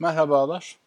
[0.00, 0.78] Merhabalar.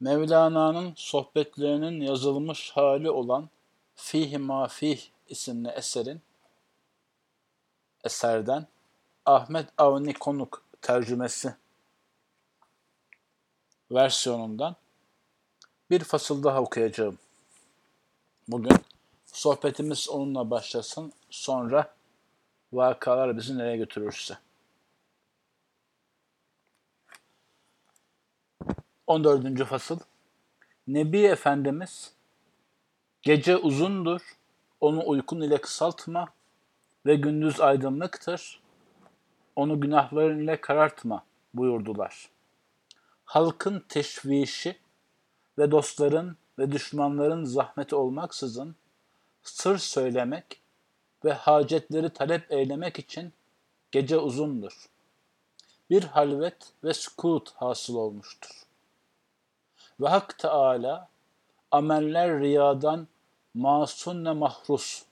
[0.00, 3.48] Mevlana'nın sohbetlerinin yazılmış hali olan
[3.94, 6.20] Fih Ma Fih isimli eserin
[8.04, 8.66] eserden
[9.26, 11.54] Ahmet Avni Konuk tercümesi
[13.90, 14.76] versiyonundan
[15.90, 17.18] bir fasıl daha okuyacağım.
[18.48, 18.76] Bugün
[19.26, 21.12] sohbetimiz onunla başlasın.
[21.30, 21.94] Sonra
[22.72, 24.38] vakalar bizi nereye götürürse.
[29.06, 29.64] 14.
[29.64, 29.98] fasıl
[30.86, 32.12] Nebi Efendimiz
[33.22, 34.20] Gece uzundur,
[34.80, 36.28] onu uykun ile kısaltma
[37.06, 38.60] ve gündüz aydınlıktır,
[39.56, 41.24] onu günahların ile karartma
[41.54, 42.28] buyurdular.
[43.24, 44.76] Halkın teşvişi
[45.58, 48.76] ve dostların ve düşmanların zahmeti olmaksızın
[49.42, 50.60] sır söylemek
[51.24, 53.32] ve hacetleri talep eylemek için
[53.92, 54.86] gece uzundur.
[55.90, 58.61] Bir halvet ve sükut hasıl olmuştur.
[60.02, 61.08] Ve Hak Teala
[61.70, 63.08] ameller riyadan
[63.54, 65.04] masun ve mahrus,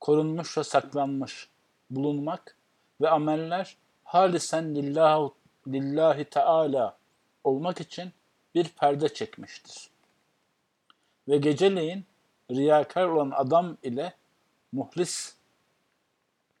[0.00, 1.48] korunmuş ve saklanmış
[1.90, 2.56] bulunmak
[3.00, 5.30] ve ameller halisen lillah,
[5.68, 6.98] lillahi Teala
[7.44, 8.12] olmak için
[8.54, 9.90] bir perde çekmiştir.
[11.28, 12.04] Ve geceleyin
[12.50, 14.14] riyakar olan adam ile
[14.72, 15.36] muhlis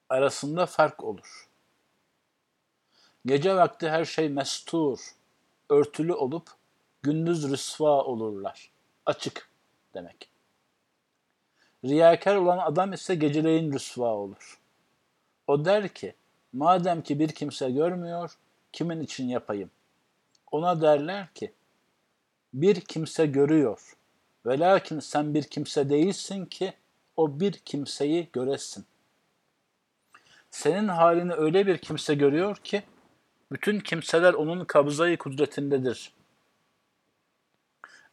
[0.08, 1.48] arasında fark olur.
[3.26, 4.98] Gece vakti her şey mestur,
[5.70, 6.61] örtülü olup
[7.02, 8.70] gündüz rüsva olurlar.
[9.06, 9.48] Açık
[9.94, 10.28] demek.
[11.84, 14.60] Riyakar olan adam ise geceleyin rüsva olur.
[15.46, 16.14] O der ki,
[16.52, 18.38] madem ki bir kimse görmüyor,
[18.72, 19.70] kimin için yapayım?
[20.50, 21.52] Ona derler ki,
[22.54, 23.96] bir kimse görüyor.
[24.46, 26.72] Ve lakin sen bir kimse değilsin ki
[27.16, 28.84] o bir kimseyi göresin.
[30.50, 32.82] Senin halini öyle bir kimse görüyor ki
[33.52, 36.12] bütün kimseler onun kabzayı kudretindedir.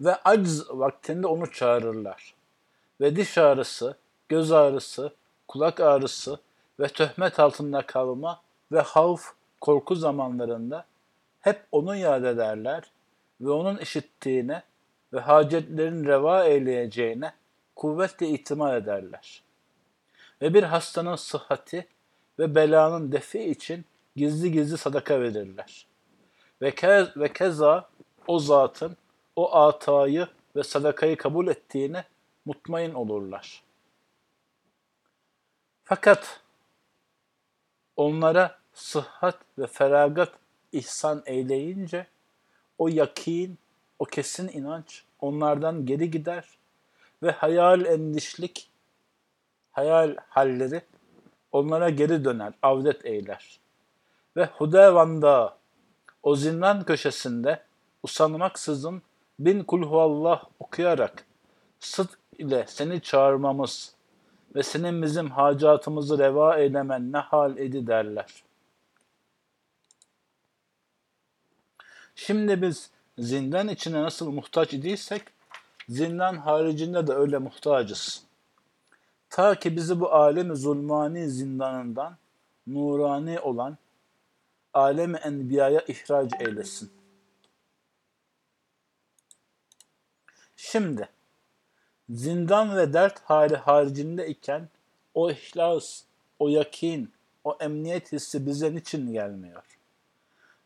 [0.02, 2.34] Ve acz vaktinde onu çağırırlar.
[3.02, 3.98] Ve diş ağrısı,
[4.30, 5.14] göz ağrısı,
[5.48, 6.40] kulak ağrısı
[6.80, 10.86] ve töhmet altında kalma ve havf, korku zamanlarında
[11.40, 12.84] hep onu yad ederler
[13.42, 14.64] ve onun işittiğine
[15.14, 17.34] ve hacetlerin reva eyleyeceğine
[17.76, 19.44] kuvvetle itimat ederler.
[20.42, 21.88] Ve bir hastanın sıhhati
[22.40, 23.86] ve belanın defi için
[24.16, 25.86] gizli gizli sadaka verirler.
[26.62, 27.90] Ve, kez, ve keza
[28.28, 28.98] o zatın
[29.40, 32.04] o atayı ve sadakayı kabul ettiğine
[32.46, 33.64] mutmain olurlar.
[35.84, 36.42] Fakat
[37.96, 40.34] onlara sıhhat ve feragat
[40.72, 42.08] ihsan eyleyince
[42.78, 43.58] o yakin,
[44.00, 46.46] o kesin inanç onlardan geri gider
[47.24, 48.70] ve hayal endişlik,
[49.72, 50.82] hayal halleri
[51.52, 53.60] onlara geri döner, avdet eyler.
[54.38, 55.58] Ve Hudevanda
[56.24, 57.64] o zindan köşesinde
[58.04, 59.02] usanmaksızın
[59.40, 61.26] bin kulhuallah okuyarak
[61.80, 63.94] sıdk ile seni çağırmamız
[64.56, 68.44] ve senin bizim hacatımızı reva eylemen ne hal edi derler.
[72.16, 75.22] Şimdi biz zindan içine nasıl muhtaç idiysek,
[75.90, 78.24] zindan haricinde de öyle muhtacız.
[79.30, 82.18] Ta ki bizi bu alemi zulmani zindanından
[82.68, 83.78] nurani olan
[84.74, 86.99] alemi enbiyaya ihraç eylesin.
[90.62, 91.10] Şimdi
[92.10, 94.70] zindan ve dert hali haricinde iken
[95.14, 96.04] o ihlas,
[96.40, 99.64] o yakin, o emniyet hissi bize niçin gelmiyor?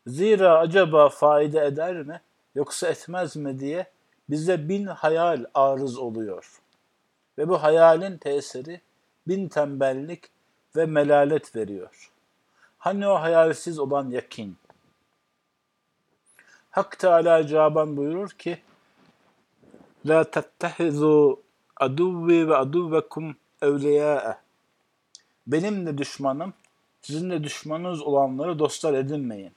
[0.06, 2.20] Zira acaba faide eder mi
[2.54, 3.86] yoksa etmez mi diye
[4.30, 6.60] bize bin hayal arız oluyor.
[7.38, 8.80] Ve bu hayalin tesiri
[9.28, 10.30] bin tembellik
[10.76, 12.12] ve melalet veriyor.
[12.78, 14.56] Hani o hayalsiz olan yakin?
[16.70, 18.58] Hak Teala cevaben buyurur ki
[20.06, 21.42] La tettehizu
[21.76, 24.36] aduvvi ve aduvvekum evliyâe
[25.46, 26.52] Benim de düşmanım,
[27.02, 29.52] sizin de düşmanınız olanları dostlar edinmeyin.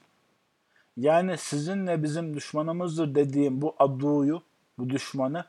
[0.98, 4.42] Yani sizinle bizim düşmanımızdır dediğim bu aduyu,
[4.78, 5.46] bu düşmanı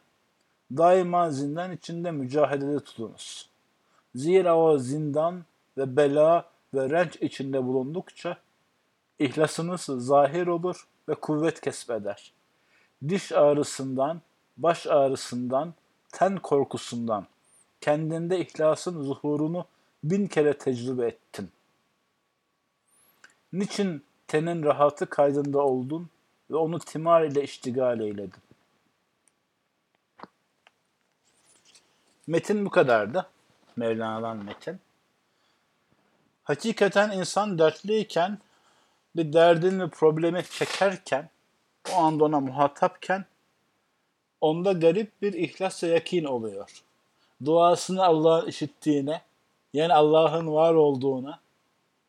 [0.76, 3.50] daima zindan içinde mücadelede tutunuz.
[4.14, 5.44] Zira o zindan
[5.76, 8.36] ve bela ve renç içinde bulundukça
[9.18, 12.32] ihlasınız zahir olur ve kuvvet kesbeder.
[13.08, 14.20] Diş ağrısından,
[14.58, 15.74] baş ağrısından,
[16.12, 17.26] ten korkusundan,
[17.80, 19.66] kendinde ihlasın zuhurunu
[20.04, 21.50] bin kere tecrübe ettin.
[23.52, 26.08] Niçin tenin rahatı kaydında oldun
[26.50, 28.42] ve onu timar ile iştigal eyledin?
[32.26, 33.26] Metin bu kadardı.
[33.76, 34.80] Mevlana'dan metin.
[36.44, 38.38] Hakikaten insan dertliyken
[39.16, 41.30] bir derdin ve problemi çekerken,
[41.92, 43.24] o anda ona muhatapken
[44.40, 46.82] onda garip bir ihlas ve yakin oluyor.
[47.44, 49.22] Duasını Allah'ın işittiğine,
[49.74, 51.40] yani Allah'ın var olduğuna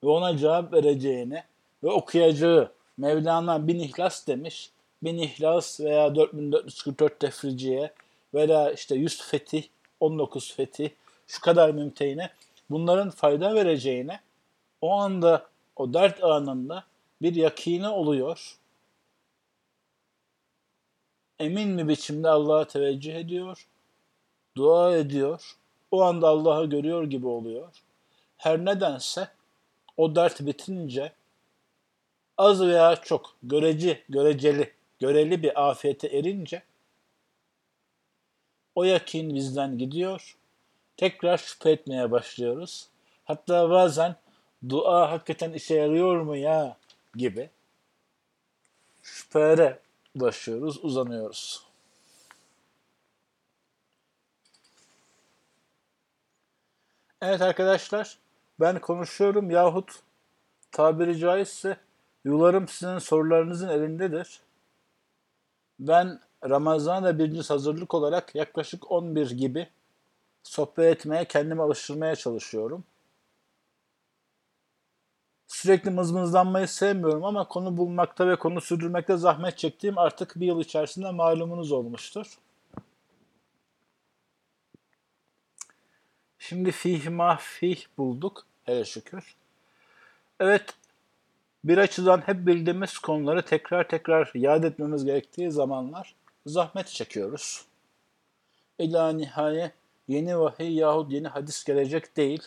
[0.03, 1.43] ve ona cevap vereceğine
[1.83, 4.71] ve okuyacağı Mevlana bin ihlas demiş.
[5.03, 7.93] Bin ihlas veya 4444 tefriciye
[8.33, 9.63] veya işte 100 fetih,
[9.99, 10.89] 19 fetih,
[11.27, 12.29] şu kadar mümtehine
[12.69, 14.19] bunların fayda vereceğine
[14.81, 15.45] o anda
[15.75, 16.83] o dert anında
[17.21, 18.57] bir yakini oluyor.
[21.39, 23.67] Emin bir biçimde Allah'a teveccüh ediyor.
[24.57, 25.55] Dua ediyor.
[25.91, 27.83] O anda Allah'ı görüyor gibi oluyor.
[28.37, 29.27] Her nedense
[29.97, 31.13] o dert bitince
[32.37, 36.63] az veya çok göreci, göreceli, göreli bir afiyete erince
[38.75, 40.37] o yakin bizden gidiyor.
[40.97, 42.87] Tekrar şüphe etmeye başlıyoruz.
[43.25, 44.15] Hatta bazen
[44.69, 46.77] dua hakikaten işe yarıyor mu ya
[47.15, 47.49] gibi
[49.03, 49.79] şüphelere
[50.15, 51.63] ulaşıyoruz, uzanıyoruz.
[57.21, 58.17] Evet arkadaşlar,
[58.59, 59.91] ben konuşuyorum yahut
[60.71, 61.77] tabiri caizse
[62.25, 64.41] yularım sizin sorularınızın elindedir.
[65.79, 66.19] Ben
[66.49, 69.67] Ramazan'a birinci hazırlık olarak yaklaşık 11 gibi
[70.43, 72.83] sohbet etmeye, kendimi alıştırmaya çalışıyorum.
[75.59, 81.11] Sürekli mızmızlanmayı sevmiyorum ama konu bulmakta ve konu sürdürmekte zahmet çektiğim artık bir yıl içerisinde
[81.11, 82.37] malumunuz olmuştur.
[86.37, 89.35] Şimdi fih mahfih bulduk hele şükür.
[90.39, 90.73] Evet
[91.63, 96.15] bir açıdan hep bildiğimiz konuları tekrar tekrar yad etmemiz gerektiği zamanlar
[96.45, 97.65] zahmet çekiyoruz.
[98.77, 99.71] İla nihaye
[100.07, 102.43] yeni vahiy yahut yeni hadis gelecek değil.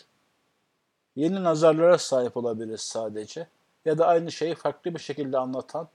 [1.15, 3.47] Yeni nazarlara sahip olabiliriz sadece.
[3.85, 5.87] Ya da aynı şeyi farklı bir şekilde anlatan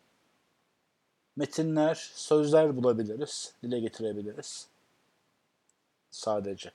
[1.37, 4.69] metinler, sözler bulabiliriz, dile getirebiliriz.
[6.11, 6.73] Sadece.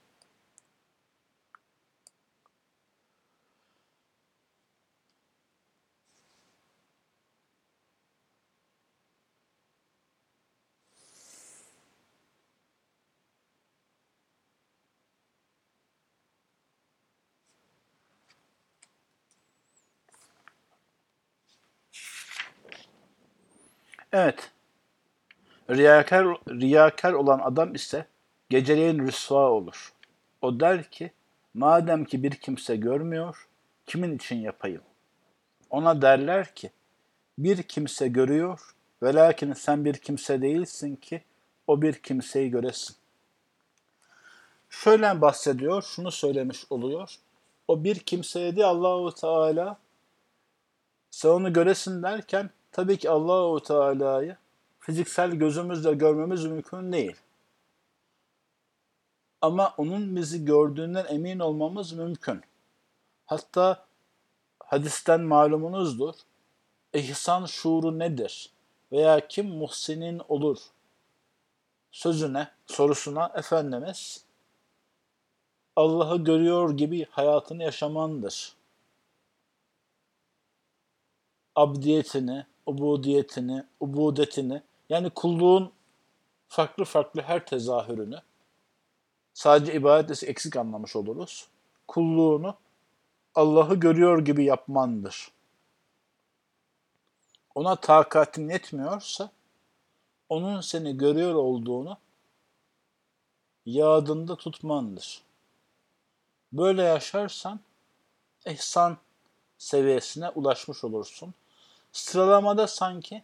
[24.13, 24.51] Evet.
[25.69, 28.05] Riyakar, riyakar olan adam ise
[28.49, 29.93] geceleyin rüsva olur.
[30.41, 31.11] O der ki,
[31.53, 33.47] madem ki bir kimse görmüyor,
[33.85, 34.81] kimin için yapayım?
[35.69, 36.71] Ona derler ki,
[37.37, 41.21] bir kimse görüyor ve lakin sen bir kimse değilsin ki
[41.67, 42.95] o bir kimseyi göresin.
[44.69, 47.15] Şöyle bahsediyor, şunu söylemiş oluyor.
[47.67, 49.77] O bir kimseydi Allahu Teala
[51.11, 54.37] sen onu göresin derken Tabii ki Allahu Teala'yı
[54.79, 57.15] fiziksel gözümüzle görmemiz mümkün değil.
[59.41, 62.41] Ama onun bizi gördüğünden emin olmamız mümkün.
[63.25, 63.85] Hatta
[64.59, 66.15] hadisten malumunuzdur.
[66.93, 68.49] İhsan şuuru nedir?
[68.91, 70.57] Veya kim muhsinin olur?
[71.91, 74.25] Sözüne, sorusuna Efendimiz
[75.75, 78.55] Allah'ı görüyor gibi hayatını yaşamandır.
[81.55, 85.71] Abdiyetini, ubudiyetini, ubudetini yani kulluğun
[86.47, 88.21] farklı farklı her tezahürünü
[89.33, 91.47] sadece ibadet eksik anlamış oluruz.
[91.87, 92.55] Kulluğunu
[93.35, 95.31] Allah'ı görüyor gibi yapmandır.
[97.55, 99.31] Ona takatin yetmiyorsa
[100.29, 101.97] onun seni görüyor olduğunu
[103.65, 105.21] yadında tutmandır.
[106.53, 107.59] Böyle yaşarsan
[108.45, 108.97] ihsan
[109.57, 111.33] seviyesine ulaşmış olursun.
[111.93, 113.23] Sıralamada sanki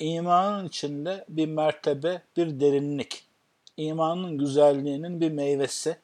[0.00, 3.26] imanın içinde bir mertebe, bir derinlik,
[3.76, 5.96] imanın güzelliğinin bir meyvesi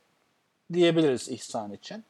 [0.73, 2.05] diyebiliriz ihsan için.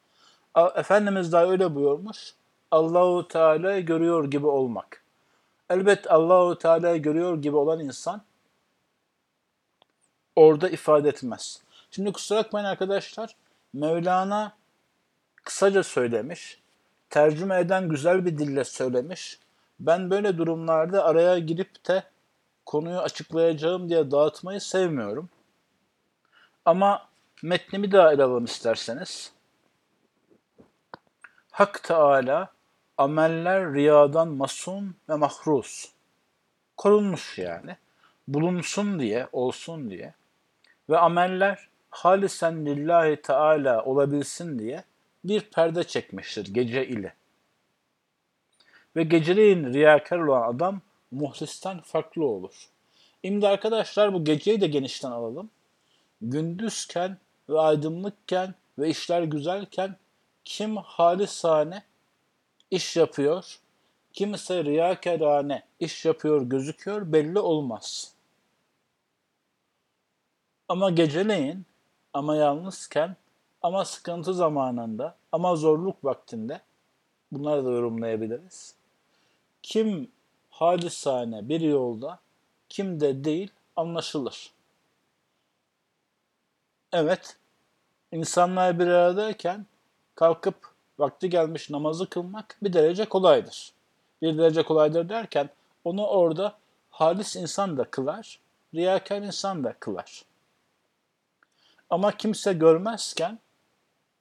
[0.75, 2.35] Efendimiz daha öyle buyurmuş.
[2.71, 5.05] Allahu Teala'yı görüyor gibi olmak.
[5.71, 8.23] Elbet Allahu Teala'yı görüyor gibi olan insan
[10.37, 11.63] orada ifade etmez.
[11.91, 13.37] Şimdi kusura bakmayın arkadaşlar.
[13.73, 14.57] Mevlana
[15.45, 16.61] kısaca söylemiş.
[17.11, 19.39] Tercüme eden güzel bir dille söylemiş.
[19.81, 22.03] Ben böyle durumlarda araya girip de
[22.67, 25.29] konuyu açıklayacağım diye dağıtmayı sevmiyorum.
[26.65, 27.09] Ama
[27.43, 29.33] metnimi daha ele alalım isterseniz.
[31.51, 32.53] Hak Teala
[32.99, 35.93] ameller riyadan masum ve mahrus.
[36.77, 37.77] Korunmuş yani.
[38.29, 40.15] Bulunsun diye, olsun diye.
[40.91, 44.85] Ve ameller halisen lillahi teala olabilsin diye
[45.25, 47.15] bir perde çekmiştir gece ile.
[48.97, 50.81] Ve geceleyin riyakar olan adam
[51.11, 52.69] muhlisten farklı olur.
[53.25, 55.51] Şimdi arkadaşlar bu geceyi de genişten alalım.
[56.21, 57.19] Gündüzken
[57.49, 59.97] ve aydınlıkken ve işler güzelken
[60.45, 61.83] kim halisane
[62.71, 63.59] iş yapıyor,
[64.13, 68.15] kimse riyakarane iş yapıyor gözüküyor belli olmaz.
[70.69, 71.67] Ama geceleyin,
[72.13, 73.17] ama yalnızken,
[73.63, 76.61] ama sıkıntı zamanında, ama zorluk vaktinde
[77.33, 78.80] bunları da yorumlayabiliriz.
[79.63, 80.11] Kim
[80.51, 82.19] halisane bir yolda,
[82.69, 84.53] kim de değil anlaşılır.
[86.93, 87.37] Evet,
[88.13, 89.67] insanlar bir aradayken
[90.15, 90.57] kalkıp
[90.99, 93.73] vakti gelmiş namazı kılmak bir derece kolaydır.
[94.23, 95.51] Bir derece kolaydır derken
[95.85, 96.59] onu orada
[96.91, 98.41] halis insan da kılar,
[98.75, 100.25] riyakar insan da kılar.
[101.91, 103.39] Ama kimse görmezken,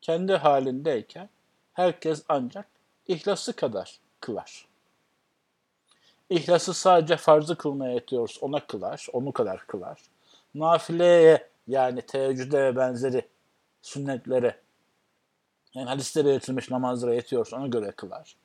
[0.01, 1.29] kendi halindeyken
[1.73, 2.67] herkes ancak
[3.07, 4.68] ihlası kadar kılar.
[6.29, 10.01] İhlası sadece farzı kılmaya yetiyoruz, ona kılar, onu kadar kılar.
[10.55, 13.27] Nafileye yani teheccüde ve benzeri
[13.81, 14.59] sünnetlere
[15.73, 18.35] yani hadiste belirtilmiş namazlara yetiyorsa ona göre kılar.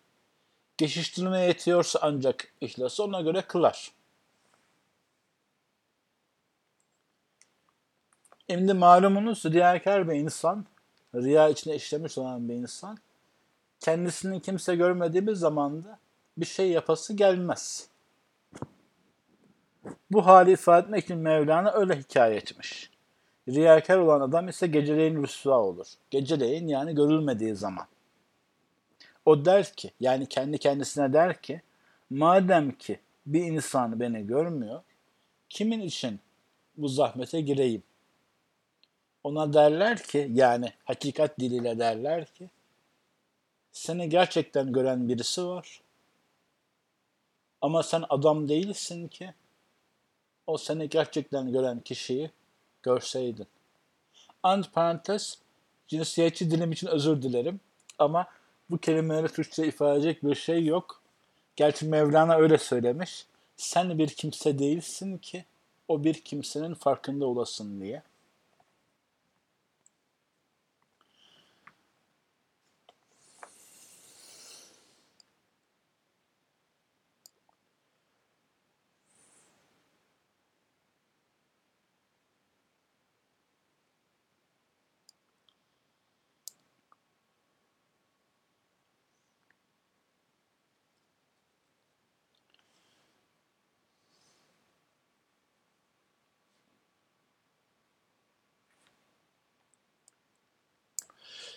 [0.79, 3.93] Geçiştirmeye yetiyorsa ancak ihlası ona göre kılar.
[8.51, 10.67] Şimdi malumunuz riyakar bir insan,
[11.15, 12.99] riya içine işlemiş olan bir insan,
[13.81, 15.99] kendisini kimse görmediği bir zamanda
[16.37, 17.89] bir şey yapası gelmez.
[20.11, 22.91] Bu hali ifade etmek için Mevlana öyle hikaye etmiş.
[23.49, 25.87] Riyakar olan adam ise geceleyin rüsva olur.
[26.11, 27.87] Geceleyin yani görülmediği zaman.
[29.27, 31.63] O der ki yani kendi kendisine der ki
[32.11, 34.81] madem ki bir insan beni görmüyor
[35.55, 36.21] kimin için
[36.77, 37.83] bu zahmete gireyim?
[39.25, 42.51] Ona derler ki yani hakikat diliyle derler ki
[43.73, 45.81] seni gerçekten gören birisi var.
[47.65, 49.35] Ama sen adam değilsin ki
[50.47, 52.31] o seni gerçekten gören kişiyi
[52.83, 53.47] görseydin.
[54.43, 55.39] Ant parantez
[55.89, 57.61] cinsiyetçi dilim için özür dilerim
[57.99, 58.27] ama
[58.71, 61.03] bu kelimeleri Türkçe ifade edecek bir şey yok.
[61.57, 63.27] Gerçi Mevlana öyle söylemiş.
[63.57, 65.45] Sen bir kimse değilsin ki
[65.89, 68.03] o bir kimsenin farkında olasın diye.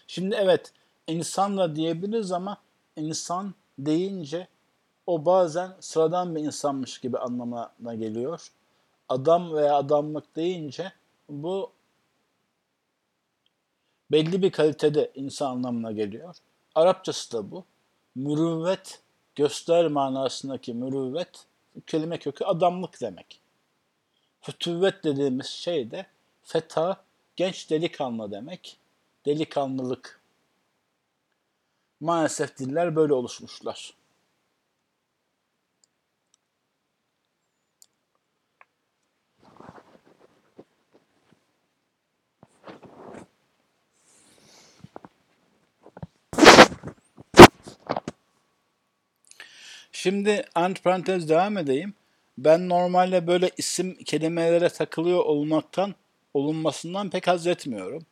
[0.08, 0.74] Şimdi evet
[1.08, 2.58] insanla diyebiliriz ama
[2.96, 4.48] insan deyince
[5.08, 8.52] o bazen sıradan bir insanmış gibi anlamına geliyor.
[9.10, 10.92] Adam veya adamlık deyince
[11.30, 11.72] bu
[14.12, 16.36] belli bir kalitede insan anlamına geliyor.
[16.76, 17.66] Arapçası da bu.
[18.16, 19.02] Mürüvvet,
[19.36, 21.46] göster manasındaki mürüvvet
[21.88, 23.40] kelime kökü adamlık demek.
[24.42, 26.06] Fütüvvet dediğimiz şey de
[26.44, 27.04] feta,
[27.36, 28.78] genç delikanlı demek
[29.28, 30.22] delikanlılık.
[32.00, 33.94] Maalesef diller böyle oluşmuşlar.
[49.92, 51.94] Şimdi antiparantez devam edeyim.
[52.38, 55.96] Ben normalde böyle isim kelimelere takılıyor olmaktan,
[56.34, 58.06] olunmasından pek haz etmiyorum.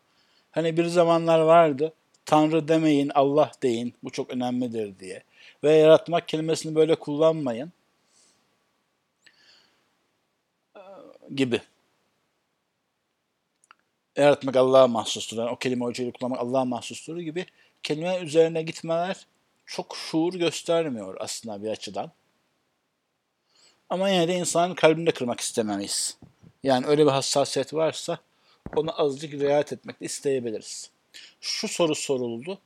[0.56, 1.94] Hani bir zamanlar vardı.
[2.26, 3.94] Tanrı demeyin, Allah deyin.
[4.04, 5.24] Bu çok önemlidir diye.
[5.64, 7.72] Ve yaratmak kelimesini böyle kullanmayın.
[11.36, 11.62] Gibi.
[14.16, 15.38] Yaratmak Allah'a mahsustur.
[15.38, 17.46] Yani o kelime hocayla kullanmak Allah'a mahsustur gibi
[17.84, 19.28] kelime üzerine gitmeler
[19.66, 22.12] çok şuur göstermiyor aslında bir açıdan.
[23.90, 26.18] Ama yine de insanın kalbinde kırmak istememeyiz.
[26.64, 28.20] Yani öyle bir hassasiyet varsa
[28.76, 30.92] onu azıcık riayet etmek de isteyebiliriz.
[31.42, 32.60] Şu soru soruldu.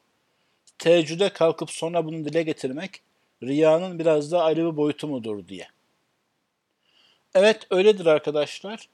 [0.78, 3.02] Teheccüde kalkıp sonra bunu dile getirmek
[3.44, 5.68] riyanın biraz daha ayrı bir boyutu mudur diye.
[7.34, 8.90] Evet öyledir arkadaşlar.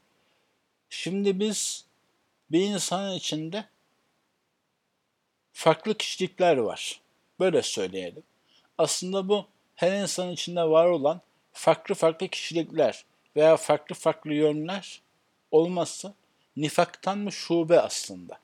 [0.89, 1.85] Şimdi biz
[2.51, 3.65] bir insanın içinde
[5.53, 7.01] farklı kişilikler var.
[7.39, 8.24] Böyle söyleyelim.
[8.77, 9.45] Aslında bu
[9.75, 11.21] her insanın içinde var olan
[11.53, 15.01] farklı farklı kişilikler veya farklı farklı yönler
[15.51, 16.13] olması
[16.57, 18.39] nifaktan mı şube aslında.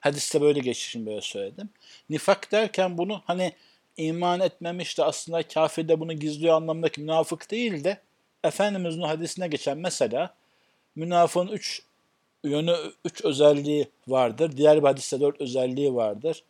[0.00, 1.68] Hadiste böyle geçişim böyle söyledim.
[2.10, 3.52] Nifak derken bunu hani
[3.96, 8.00] iman etmemiş de aslında kafir de bunu gizliyor anlamındaki münafık değil de
[8.44, 10.34] Efendimiz'in hadisine geçen mesela
[10.96, 11.82] münafığın üç
[12.44, 14.56] yönü, üç özelliği vardır.
[14.56, 16.42] Diğer bir hadiste dört özelliği vardır.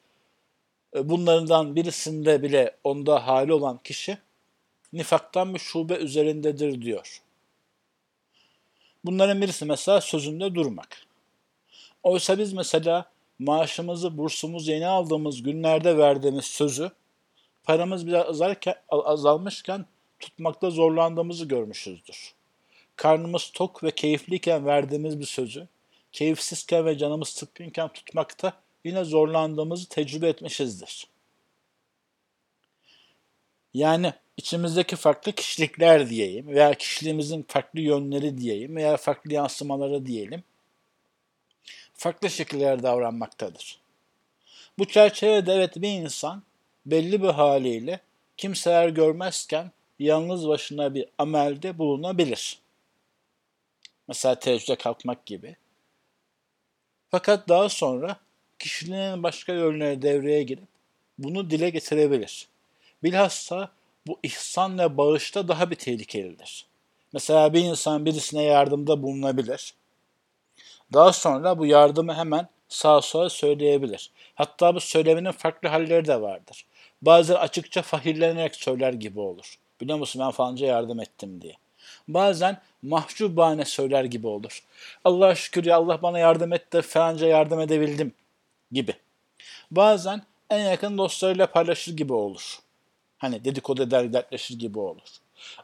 [0.96, 4.18] E, bunlardan birisinde bile onda hali olan kişi
[4.92, 7.22] nifaktan bir şube üzerindedir diyor.
[9.04, 11.06] Bunların birisi mesela sözünde durmak.
[12.02, 16.90] Oysa biz mesela maaşımızı, bursumuzu yeni aldığımız günlerde verdiğimiz sözü
[17.64, 19.86] paramız biraz azalken, azalmışken
[20.20, 22.34] tutmakta zorlandığımızı görmüşüzdür.
[22.96, 25.68] Karnımız tok ve keyifliyken verdiğimiz bir sözü,
[26.12, 28.52] keyifsizken ve canımız sıkkınken tutmakta
[28.84, 31.06] yine zorlandığımızı tecrübe etmişizdir.
[33.74, 40.42] Yani içimizdeki farklı kişilikler diyeyim veya kişiliğimizin farklı yönleri diyeyim veya farklı yansımaları diyelim
[41.94, 43.80] farklı şekillerde davranmaktadır.
[44.78, 46.42] Bu çerçevede evet bir insan
[46.86, 48.00] belli bir haliyle
[48.36, 52.58] kimseler görmezken yalnız başına bir amelde bulunabilir.
[54.08, 55.56] Mesela teheccüde kalkmak gibi.
[57.10, 58.16] Fakat daha sonra
[58.58, 60.64] kişiliğinin başka yönleri devreye girip
[61.18, 62.48] bunu dile getirebilir.
[63.02, 63.70] Bilhassa
[64.08, 66.66] bu ihsan ve bağışta daha bir tehlikelidir.
[67.12, 69.74] Mesela bir insan birisine yardımda bulunabilir.
[70.92, 74.10] Daha sonra bu yardımı hemen sağa sola söyleyebilir.
[74.34, 76.66] Hatta bu söylemenin farklı halleri de vardır.
[77.02, 79.58] Bazen açıkça fahirlenerek söyler gibi olur.
[79.80, 81.54] Biliyor musun ben falanca yardım ettim diye.
[82.08, 84.62] Bazen mahcubane söyler gibi olur.
[85.04, 88.14] Allah şükür ya Allah bana yardım etti falanca yardım edebildim
[88.72, 88.94] gibi.
[89.70, 92.58] Bazen en yakın dostlarıyla paylaşır gibi olur.
[93.18, 95.08] Hani dedikodu eder, dertleşir gibi olur.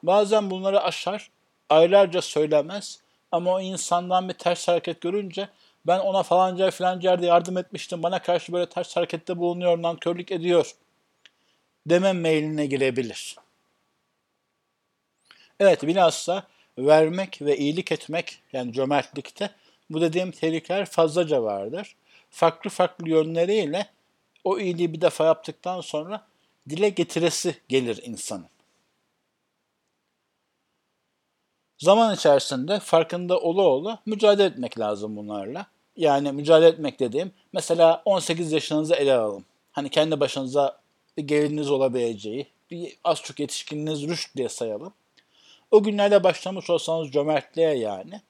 [0.02, 1.30] Bazen bunları aşar,
[1.70, 3.00] aylarca söylemez
[3.32, 5.48] ama o insandan bir ters hareket görünce
[5.86, 10.74] ben ona falanca filanca yerde yardım etmiştim, bana karşı böyle ters harekette bulunuyor, nankörlük ediyor
[11.86, 13.36] deme meyline girebilir.
[15.60, 16.46] Evet bilhassa
[16.78, 19.50] vermek ve iyilik etmek yani cömertlikte
[19.90, 21.96] bu dediğim tehlikeler fazlaca vardır.
[22.30, 23.86] Farklı farklı yönleriyle
[24.44, 26.26] o iyiliği bir defa yaptıktan sonra
[26.68, 28.48] dile getiresi gelir insanın.
[31.78, 35.66] Zaman içerisinde farkında ola ola mücadele etmek lazım bunlarla.
[35.96, 39.44] Yani mücadele etmek dediğim mesela 18 yaşınızı ele alalım.
[39.72, 40.78] Hani kendi başınıza
[41.16, 44.92] bir geliriniz olabileceği, bir az çok yetişkininiz rüşt diye sayalım.
[45.70, 48.20] O günlerde başlamış olsanız cömertliğe yani,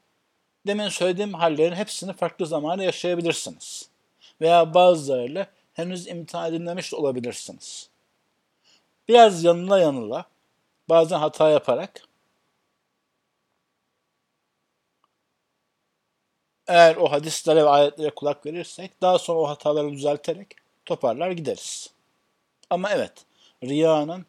[0.67, 3.89] demin söylediğim hallerin hepsini farklı zamanda yaşayabilirsiniz.
[4.41, 7.94] Veya bazılarıyla henüz imtihan edilmemiş olabilirsiniz.
[9.09, 10.25] Biraz yanıla yanıla,
[10.89, 12.09] bazen hata yaparak,
[16.67, 20.49] eğer o hadislere ve ayetlere kulak verirsek, daha sonra o hataları düzelterek
[20.87, 21.91] toparlar gideriz.
[22.71, 23.27] Ama evet,
[23.65, 24.27] riyanın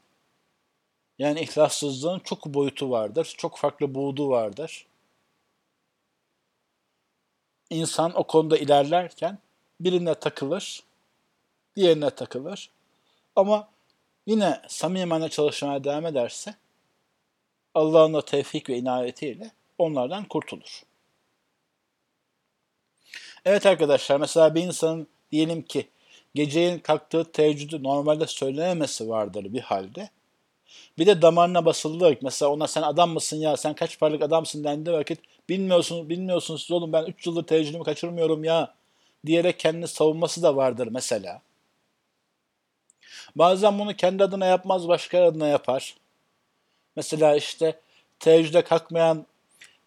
[1.19, 3.33] yani ihlassızlığın çok boyutu vardır.
[3.37, 4.85] Çok farklı buğdu vardır.
[7.69, 9.39] İnsan o konuda ilerlerken
[9.79, 10.83] birine takılır,
[11.75, 12.69] diğerine takılır.
[13.35, 13.67] Ama
[14.25, 16.55] yine samimane çalışmaya devam ederse
[17.73, 20.83] Allah'ın da tevfik ve inayetiyle onlardan kurtulur.
[23.45, 25.87] Evet arkadaşlar mesela bir insanın diyelim ki
[26.35, 30.09] geceyin kalktığı teheccüdü normalde söylenemesi vardır bir halde.
[30.97, 32.17] Bir de damarına basıldı.
[32.21, 36.71] Mesela ona sen adam mısın ya sen kaç parlık adamsın dendi vakit bilmiyorsunuz bilmiyorsunuz siz
[36.71, 38.73] oğlum ben 3 yıldır teheccüdümü kaçırmıyorum ya
[39.25, 41.41] diyerek kendini savunması da vardır mesela.
[43.35, 45.95] Bazen bunu kendi adına yapmaz başka adına yapar.
[46.95, 47.79] Mesela işte
[48.19, 49.25] teheccüde kalkmayan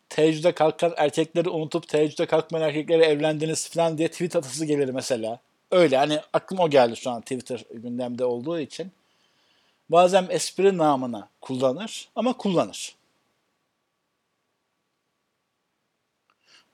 [0.09, 5.39] teheccüde kalkan erkekleri unutup teheccüde kalkmayan erkekleri evlendiniz falan diye tweet atası gelir mesela.
[5.71, 8.93] Öyle hani aklım o geldi şu an Twitter gündemde olduğu için.
[9.89, 12.95] Bazen espri namına kullanır ama kullanır.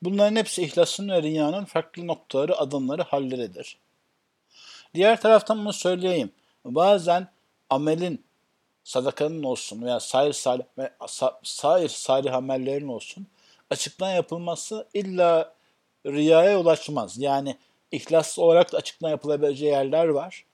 [0.01, 3.77] Bunların hepsi ihlasın ve riyanın farklı noktaları, adımları, halleridir.
[4.93, 6.31] Diğer taraftan bunu söyleyeyim.
[6.65, 7.27] Bazen
[7.69, 8.25] amelin,
[8.83, 10.63] sadakanın olsun veya sair salih,
[11.43, 13.27] sair salih amellerin olsun
[13.69, 15.55] açıktan yapılması illa
[16.05, 17.17] riyaya ulaşmaz.
[17.17, 17.57] Yani
[17.91, 20.45] ihlaslı olarak da açıktan yapılabileceği yerler var.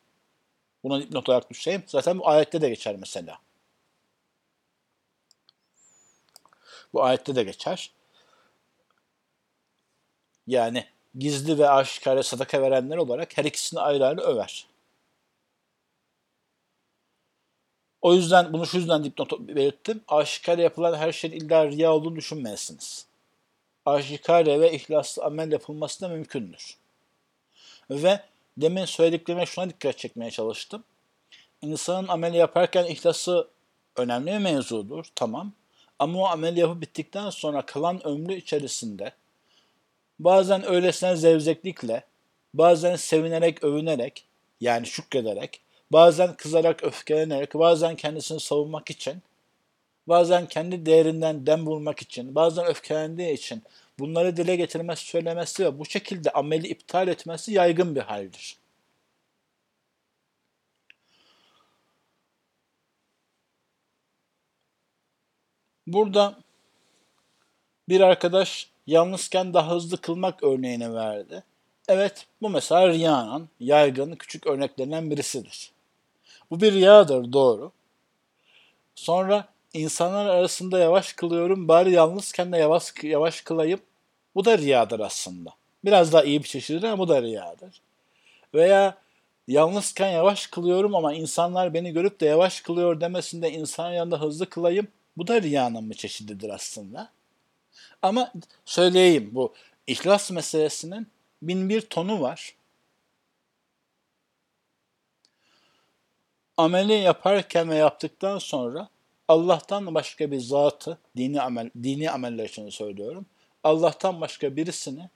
[0.83, 1.83] Buna dipnot olarak düşeyim.
[1.87, 3.39] Zaten bu ayette de geçer mesela.
[6.93, 7.91] Bu ayette de geçer.
[10.47, 10.85] Yani
[11.17, 14.70] gizli ve aşikare sadaka verenler olarak her ikisini ayrı ayrı över.
[18.01, 20.01] O yüzden bunu şu yüzden dipnot belirttim.
[20.07, 23.05] Aşikare yapılan her şeyin illa riya olduğunu düşünmeyesiniz.
[23.85, 26.77] Aşikare ve ihlaslı amel yapılması da mümkündür.
[27.89, 28.19] Ve
[28.57, 30.83] demin söylediklerime şuna dikkat çekmeye çalıştım.
[31.61, 33.47] insanın ameli yaparken ihlası
[33.95, 35.05] önemli bir mevzudur.
[35.15, 35.53] Tamam.
[35.99, 39.13] Ama o amel yapıp bittikten sonra kalan ömrü içerisinde
[40.19, 42.03] bazen öylesine zevzeklikle,
[42.53, 44.25] bazen sevinerek, övünerek,
[44.61, 49.21] yani şükrederek, bazen kızarak, öfkelenerek, bazen kendisini savunmak için,
[50.07, 53.63] bazen kendi değerinden dem vurmak için, bazen öfkelendiği için
[53.99, 58.57] bunları dile getirmesi, söylemesi ve bu şekilde ameli iptal etmesi yaygın bir haldir.
[65.87, 66.39] Burada
[67.89, 71.43] bir arkadaş yalnızken daha hızlı kılmak örneğini verdi.
[71.87, 75.71] Evet bu mesela riyanın yaygın küçük örneklerinden birisidir.
[76.51, 77.71] Bu bir riyadır doğru.
[78.95, 83.79] Sonra insanlar arasında yavaş kılıyorum bari yalnızken de yavaş, yavaş kılayım.
[84.35, 85.49] Bu da riyadır aslında.
[85.85, 87.81] Biraz daha iyi bir çeşidir ama bu da riyadır.
[88.53, 88.97] Veya
[89.47, 94.87] yalnızken yavaş kılıyorum ama insanlar beni görüp de yavaş kılıyor demesinde insan yanında hızlı kılayım.
[95.17, 97.09] Bu da riyanın bir çeşididir aslında.
[98.01, 98.33] Ama
[98.65, 99.53] söyleyeyim bu
[99.87, 101.07] ihlas meselesinin
[101.41, 102.55] bin bir tonu var.
[106.61, 108.89] Ameli yaparken ve yaptıktan sonra
[109.27, 113.25] Allah'tan başka bir zatı, dini amel, dini ameller için söylüyorum.
[113.63, 115.09] Allah'tan başka birisini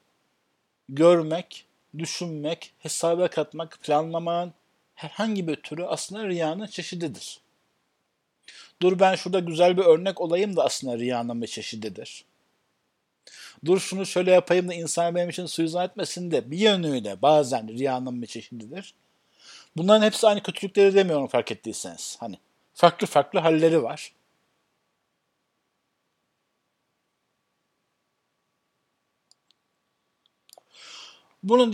[0.89, 1.65] görmek,
[1.97, 4.53] düşünmek, hesaba katmak, planlamanın
[4.95, 7.39] herhangi bir türü aslında riyanın çeşididir.
[8.81, 12.25] Dur ben şurada güzel bir örnek olayım da aslında riyanın bir çeşididir.
[13.65, 18.21] Dur şunu şöyle yapayım da insan benim için suizan etmesin de bir yönüyle bazen riyanın
[18.21, 18.93] bir çeşididir.
[19.77, 22.17] Bunların hepsi aynı kötülükleri demiyorum fark ettiyseniz.
[22.19, 22.37] Hani
[22.73, 24.13] farklı farklı halleri var.
[31.43, 31.73] Bunu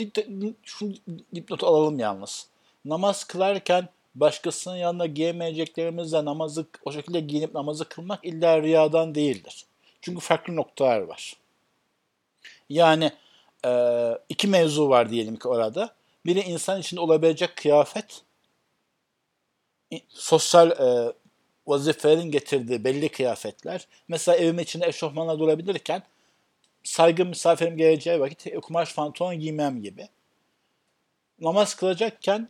[0.64, 0.94] şu
[1.36, 2.48] dipnotu alalım yalnız.
[2.86, 9.66] Namaz kılarken başkasının yanında giyemeyeceklerimizle namazı o şekilde giyinip namazı kılmak illa riyadan değildir.
[10.02, 11.36] Çünkü farklı noktalar var.
[12.70, 13.12] Yani
[14.30, 15.96] iki mevzu var diyelim ki orada.
[16.26, 18.22] Biri insan içinde olabilecek kıyafet,
[20.08, 21.14] sosyal e,
[21.68, 23.88] vazifelerin getirdiği belli kıyafetler.
[24.08, 26.04] Mesela evim içinde eşofmanla durabilirken
[26.84, 30.08] saygın misafirim geleceği vakit kumaş pantolon giymem gibi.
[31.40, 32.50] Namaz kılacakken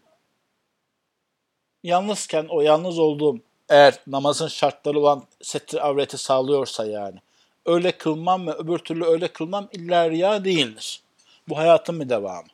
[1.84, 7.20] yalnızken o yalnız olduğum eğer namazın şartları olan setri avreti sağlıyorsa yani
[7.66, 11.02] öyle kılmam ve öbür türlü öyle kılmam illa riya değildir.
[11.50, 12.48] Bu hayatın bir devamı.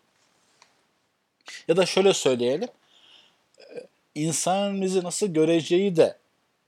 [1.67, 2.69] Ya da şöyle söyleyelim.
[4.15, 6.17] İnsanın bizi nasıl göreceği de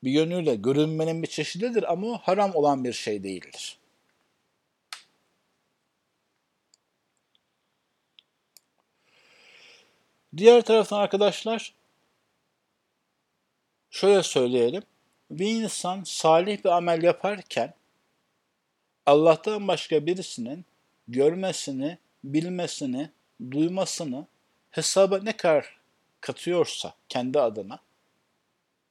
[0.03, 3.79] bir yönüyle görünmenin bir çeşididir ama haram olan bir şey değildir.
[10.37, 11.73] Diğer taraftan arkadaşlar
[13.91, 14.83] şöyle söyleyelim.
[15.31, 17.73] Bir insan salih bir amel yaparken
[19.05, 20.65] Allah'tan başka birisinin
[21.07, 23.09] görmesini, bilmesini,
[23.51, 24.27] duymasını
[24.71, 25.79] hesaba ne kadar
[26.21, 27.79] katıyorsa kendi adına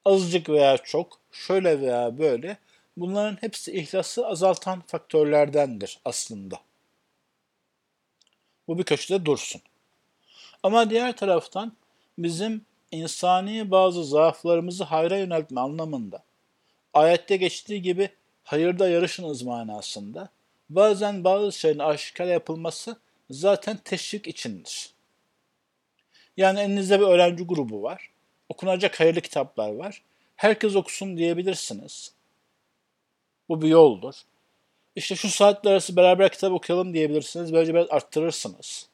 [0.04, 2.58] azıcık veya çok, şöyle veya böyle
[2.96, 6.60] bunların hepsi ihlası azaltan faktörlerdendir aslında.
[8.68, 9.60] Bu bir köşede dursun.
[10.62, 11.72] Ama diğer taraftan
[12.18, 16.22] bizim insani bazı zaaflarımızı hayra yöneltme anlamında
[16.94, 18.10] ayette geçtiği gibi
[18.44, 20.28] hayırda yarışınız manasında
[20.70, 22.96] bazen bazı şeylerin aşikar yapılması
[23.30, 24.97] zaten teşvik içindir.
[26.38, 28.10] Yani elinizde bir öğrenci grubu var.
[28.48, 30.02] Okunacak hayırlı kitaplar var.
[30.36, 32.12] Herkes okusun diyebilirsiniz.
[33.48, 34.14] Bu bir yoldur.
[34.96, 37.52] İşte şu saatler arası beraber kitap okuyalım diyebilirsiniz.
[37.52, 38.88] Böylece biraz arttırırsınız.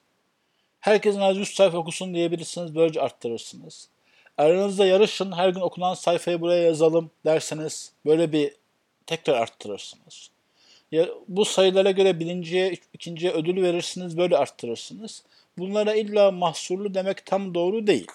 [0.80, 2.74] Herkesin az 100 sayfa okusun diyebilirsiniz.
[2.74, 3.88] Böylece arttırırsınız.
[4.38, 8.54] Aranızda yarışın, her gün okunan sayfayı buraya yazalım derseniz böyle bir
[9.06, 10.30] tekrar arttırırsınız.
[10.92, 15.22] Ya, bu sayılara göre birinciye, ikinciye ödül verirsiniz, böyle arttırırsınız.
[15.58, 18.10] Bunlara illa mahsurlu demek tam doğru değil.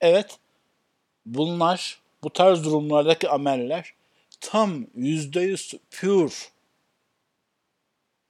[0.00, 0.38] Evet,
[1.26, 3.94] bunlar, bu tarz durumlardaki ameller
[4.40, 6.34] tam yüzde yüz pure,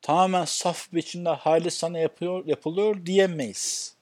[0.03, 3.95] tamamen saf biçimde hali sana yapıyor, yapılıyor diyemeyiz.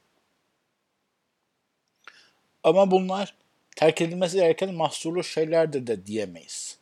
[2.65, 3.35] Ama bunlar
[3.77, 6.79] terk edilmesi gereken mahsurlu şeylerdir de diyemeyiz.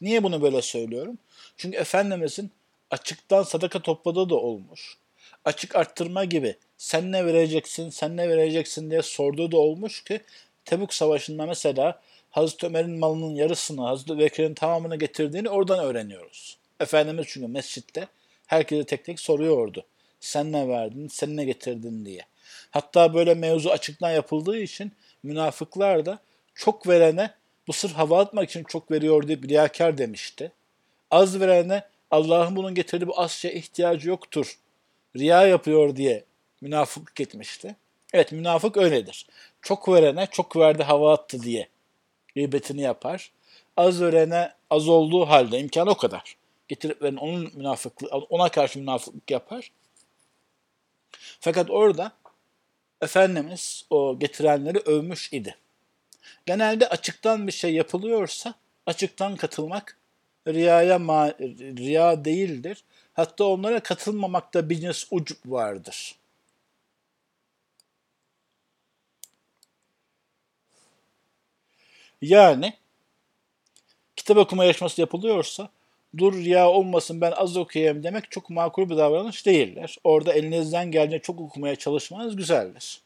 [0.00, 1.18] Niye bunu böyle söylüyorum?
[1.56, 2.50] Çünkü Efendimizin
[2.90, 4.98] açıktan sadaka topladığı da olmuş.
[5.44, 10.20] Açık arttırma gibi sen ne vereceksin, sen ne vereceksin diye sorduğu da olmuş ki
[10.64, 16.58] Tebuk Savaşı'nda mesela Hazreti Ömer'in malının yarısını, Hazreti Bekir'in tamamını getirdiğini oradan öğreniyoruz.
[16.80, 18.08] Efendimiz çünkü mescitte
[18.46, 19.84] herkese tek tek soruyordu.
[20.20, 22.22] Sen ne verdin, sen ne getirdin diye.
[22.70, 26.18] Hatta böyle mevzu açıktan yapıldığı için münafıklar da
[26.54, 27.30] çok verene
[27.66, 30.52] bu sırf hava atmak için çok veriyor diye riyakar demişti.
[31.10, 34.58] Az verene Allah'ın bunun getirdiği bu az şeye ihtiyacı yoktur.
[35.16, 36.24] Riya yapıyor diye
[36.60, 37.76] münafıklık etmişti.
[38.12, 39.26] Evet münafık öyledir.
[39.62, 41.68] Çok verene çok verdi hava attı diye
[42.34, 43.32] gıybetini yapar.
[43.76, 46.36] Az verene az olduğu halde imkan o kadar.
[46.68, 49.72] Getirip veren onun münafıklığı, ona karşı münafıklık yapar.
[51.40, 52.12] Fakat orada
[53.00, 55.56] Efendimiz o getirenleri övmüş idi.
[56.46, 58.54] Genelde açıktan bir şey yapılıyorsa
[58.86, 59.98] açıktan katılmak
[60.48, 61.28] riyaya ma
[61.78, 62.84] riya değildir.
[63.18, 66.14] Hatta onlara katılmamakta bir ucup vardır.
[72.22, 72.72] Yani
[74.16, 75.68] kitap okuma yarışması yapılıyorsa
[76.18, 79.96] dur riya olmasın ben az okuyayım demek çok makul bir davranış değiller.
[80.04, 83.00] Orada elinizden geldiğince çok okumaya çalışmanız güzeldir.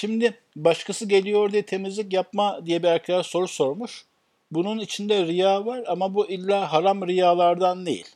[0.00, 4.04] Şimdi başkası geliyor diye temizlik yapma diye bir arkadaş soru sormuş.
[4.50, 8.06] Bunun içinde riya var ama bu illa haram riyalardan değil.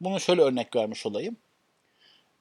[0.00, 1.36] Bunu şöyle örnek vermiş olayım.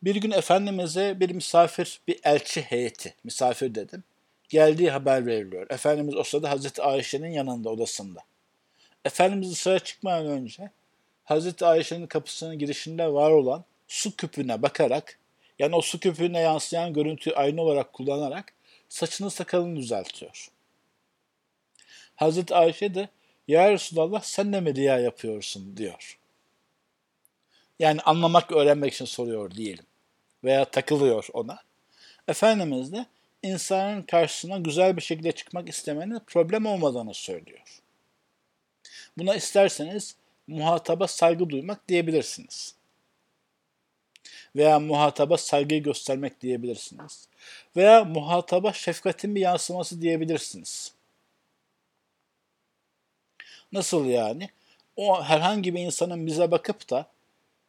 [0.03, 4.03] Bir gün Efendimiz'e bir misafir, bir elçi heyeti, misafir dedim,
[4.49, 5.67] geldiği haber veriliyor.
[5.69, 8.19] Efendimiz o sırada Hazreti Ayşe'nin yanında, odasında.
[9.05, 10.69] Efendimiz dışarı çıkmadan önce
[11.23, 15.19] Hazreti Ayşe'nin kapısının girişinde var olan su küpüne bakarak,
[15.59, 18.54] yani o su küpüne yansıyan görüntüyü aynı olarak kullanarak
[18.95, 20.51] saçını sakalını düzeltiyor.
[22.15, 23.09] Hazreti Ayşe de
[23.47, 26.19] Ya Resulallah sen de mi riya yapıyorsun diyor.
[27.79, 29.85] Yani anlamak, öğrenmek için soruyor diyelim.
[30.43, 31.59] Veya takılıyor ona.
[32.27, 33.05] Efendimiz de
[33.43, 37.81] insanın karşısına güzel bir şekilde çıkmak istemenin problem olmadığını söylüyor.
[39.17, 40.15] Buna isterseniz
[40.47, 42.75] muhataba saygı duymak diyebilirsiniz.
[44.55, 47.27] Veya muhataba saygı göstermek diyebilirsiniz.
[47.75, 50.93] Veya muhataba şefkatin bir yansıması diyebilirsiniz.
[53.71, 54.49] Nasıl yani?
[54.95, 57.05] O herhangi bir insanın bize bakıp da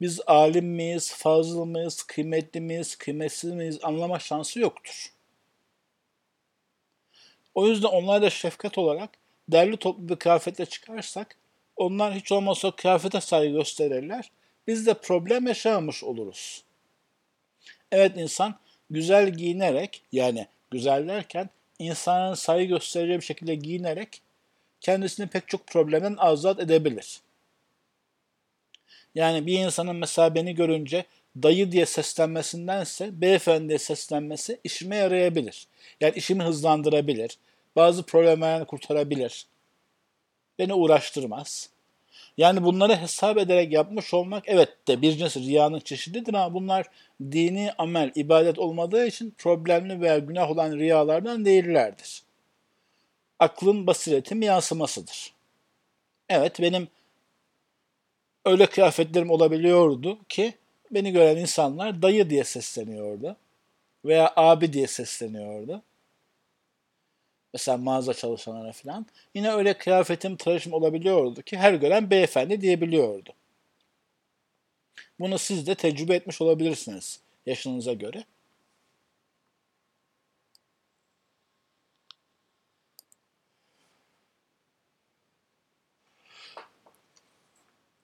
[0.01, 5.13] biz alim miyiz, fazıl mıyız, kıymetli miyiz, kıymetsiz miyiz anlama şansı yoktur.
[7.55, 9.11] O yüzden onlar da şefkat olarak
[9.49, 11.37] derli toplu bir kıyafetle çıkarsak
[11.77, 14.31] onlar hiç olmazsa kıyafete saygı gösterirler.
[14.67, 16.65] Biz de problem yaşamış oluruz.
[17.93, 18.59] Evet insan
[18.91, 24.23] güzel giyinerek yani güzel derken insanın saygı göstereceği bir şekilde giyinerek
[24.81, 27.21] kendisini pek çok problemden azat edebilir.
[29.15, 31.05] Yani bir insanın mesela beni görünce
[31.43, 35.67] dayı diye seslenmesindense beyefendi diye seslenmesi işime yarayabilir.
[36.01, 37.39] Yani işimi hızlandırabilir.
[37.77, 39.47] Bazı problemlerden kurtarabilir.
[40.59, 41.71] Beni uğraştırmaz.
[42.37, 46.87] Yani bunları hesap ederek yapmış olmak evet de bir cins riyanın çeşididir ama bunlar
[47.23, 52.23] dini amel, ibadet olmadığı için problemli veya günah olan riyalardan değillerdir.
[53.39, 55.35] Aklın basiretin yansımasıdır.
[56.29, 56.89] Evet benim
[58.45, 60.55] öyle kıyafetlerim olabiliyordu ki
[60.91, 63.37] beni gören insanlar dayı diye sesleniyordu
[64.05, 65.83] veya abi diye sesleniyordu.
[67.57, 69.07] Mesela mağaza çalışanlara falan.
[69.35, 73.31] Yine öyle kıyafetim, tıraşım olabiliyordu ki her gören beyefendi diyebiliyordu.
[75.21, 78.25] Bunu siz de tecrübe etmiş olabilirsiniz yaşınıza göre.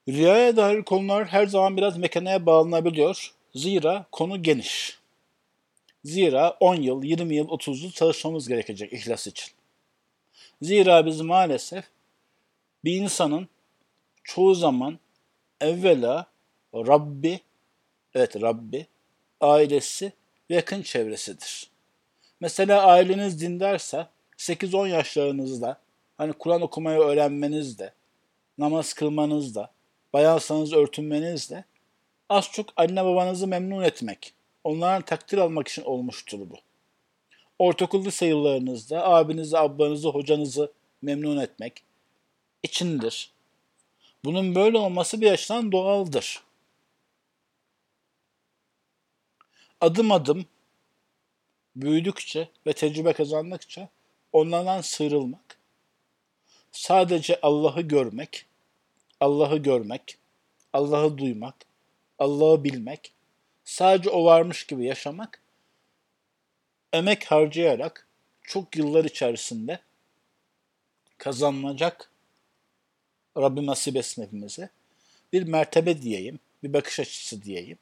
[0.09, 3.35] Riyaya dair konular her zaman biraz mekanaya bağlanabiliyor.
[3.55, 5.02] Zira konu geniş.
[6.05, 9.53] Zira 10 yıl, 20 yıl, 30 yıl çalışmamız gerekecek ihlas için.
[10.63, 11.85] Zira biz maalesef
[12.85, 13.49] bir insanın
[14.25, 14.99] çoğu zaman
[15.61, 16.27] evvela
[16.75, 17.41] Rabbi,
[18.15, 18.87] evet Rabbi,
[19.41, 20.13] ailesi
[20.51, 21.71] ve yakın çevresidir.
[22.41, 25.81] Mesela aileniz dindarsa 8-10 yaşlarınızda
[26.19, 27.93] hani Kur'an okumayı öğrenmenizde,
[28.59, 29.71] namaz kılmanızda,
[30.13, 31.65] bayansanız örtünmenizle
[32.29, 34.35] az çok anne babanızı memnun etmek,
[34.65, 36.55] onların takdir almak için olmuştur bu.
[37.59, 40.73] Ortaokul lise yıllarınızda abinizi, ablanızı, hocanızı
[41.03, 41.83] memnun etmek
[42.63, 43.33] içindir.
[44.25, 46.43] Bunun böyle olması bir açıdan doğaldır.
[49.81, 50.47] Adım adım
[51.77, 53.89] büyüdükçe ve tecrübe kazandıkça
[54.33, 55.59] onlardan sıyrılmak,
[56.73, 58.47] sadece Allah'ı görmek,
[59.21, 60.19] Allah'ı görmek,
[60.73, 61.55] Allah'ı duymak,
[62.19, 63.13] Allah'ı bilmek,
[63.65, 65.43] sadece o varmış gibi yaşamak,
[66.93, 68.07] emek harcayarak
[68.43, 69.79] çok yıllar içerisinde
[71.19, 72.11] kazanılacak
[73.37, 74.69] Rabbim nasip etsin hepimize.
[75.33, 77.79] Bir mertebe diyeyim, bir bakış açısı diyeyim.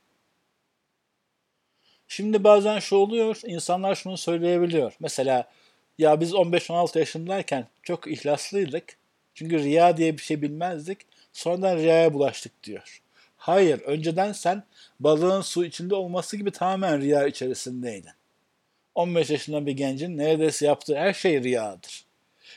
[2.09, 4.93] Şimdi bazen şu oluyor, insanlar şunu söyleyebiliyor.
[5.01, 5.51] Mesela
[5.99, 8.97] ya biz 15-16 yaşındayken çok ihlaslıydık.
[9.35, 10.99] Çünkü riya diye bir şey bilmezdik.
[11.33, 13.03] Sonradan riyaya bulaştık diyor.
[13.41, 14.63] Hayır, önceden sen
[15.01, 18.11] balığın su içinde olması gibi tamamen riya içerisindeydin.
[18.95, 22.05] 15 yaşında bir gencin neredeyse yaptığı her şey riyadır.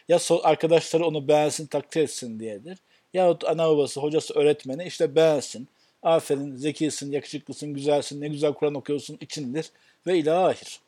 [0.07, 2.77] Ya arkadaşları onu beğensin, takdir etsin diyedir.
[3.13, 5.67] Yahut ana babası, hocası, öğretmeni işte beğensin.
[6.01, 9.71] Aferin, zekisin, yakışıklısın, güzelsin, ne güzel Kur'an okuyorsun içindir
[10.07, 10.79] ve ilahir.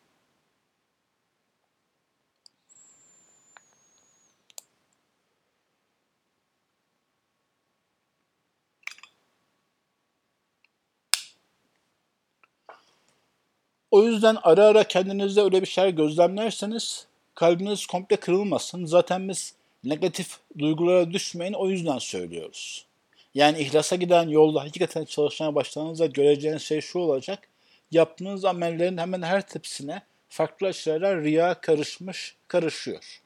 [13.95, 18.85] O yüzden ara ara kendinizde öyle bir şeyler gözlemlerseniz kalbiniz komple kırılmasın.
[18.85, 19.53] Zaten biz
[19.83, 22.85] negatif duygulara düşmeyin o yüzden söylüyoruz.
[23.33, 27.47] Yani ihlasa giden yolda hakikaten çalışmaya başladığınızda göreceğiniz şey şu olacak.
[27.91, 33.21] Yaptığınız amellerin hemen her tepsine farklı açılardan riya karışmış, karışıyor.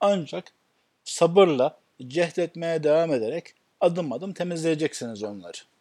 [0.00, 0.52] Ancak
[1.04, 5.73] sabırla cehdetmeye devam ederek adım adım temizleyeceksiniz onları.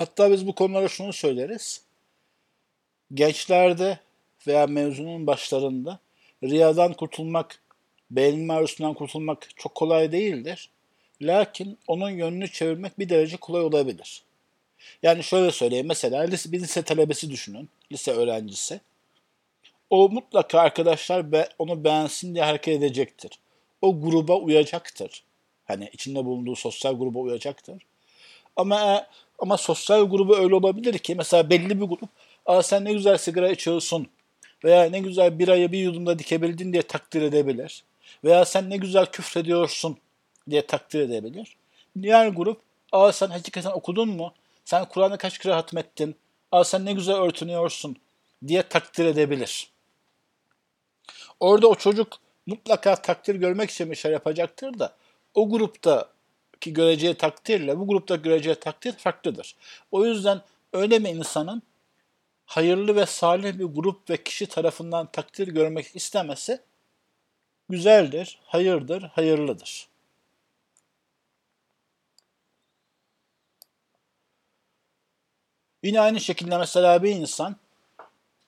[0.00, 1.82] Hatta biz bu konulara şunu söyleriz.
[3.14, 3.98] Gençlerde
[4.46, 5.98] veya mezunun başlarında
[6.44, 7.62] riyadan kurtulmak,
[8.10, 10.70] beğenilme arzusundan kurtulmak çok kolay değildir.
[11.22, 14.22] Lakin onun yönünü çevirmek bir derece kolay olabilir.
[15.02, 18.80] Yani şöyle söyleyeyim mesela lise, bir lise talebesi düşünün, lise öğrencisi.
[19.90, 23.30] O mutlaka arkadaşlar be, onu beğensin diye hareket edecektir.
[23.82, 25.22] O gruba uyacaktır.
[25.64, 27.82] Hani içinde bulunduğu sosyal gruba uyacaktır.
[28.56, 29.06] Ama
[29.40, 32.08] ama sosyal grubu öyle olabilir ki mesela belli bir grup
[32.46, 34.08] Aa sen ne güzel sigara içiyorsun
[34.64, 37.84] veya ne güzel birayı bir yudumda dikebildin diye takdir edebilir.
[38.24, 39.98] Veya sen ne güzel küfrediyorsun
[40.50, 41.56] diye takdir edebilir.
[42.02, 42.60] Diğer grup
[42.92, 44.32] aa sen hakikaten okudun mu?
[44.64, 46.16] Sen Kur'an'ı kaç kere hatmettin?
[46.52, 47.96] Aa sen ne güzel örtünüyorsun
[48.46, 49.70] diye takdir edebilir.
[51.40, 54.96] Orada o çocuk mutlaka takdir görmek için bir şey yapacaktır da
[55.34, 56.08] o grupta
[56.60, 59.56] ki göreceği takdirle bu grupta göreceği takdir farklıdır.
[59.92, 60.42] O yüzden
[60.72, 61.62] öyle bir insanın
[62.46, 66.60] hayırlı ve salih bir grup ve kişi tarafından takdir görmek istemesi
[67.68, 69.88] güzeldir, hayırdır, hayırlıdır.
[75.82, 77.56] Yine aynı şekilde mesela bir insan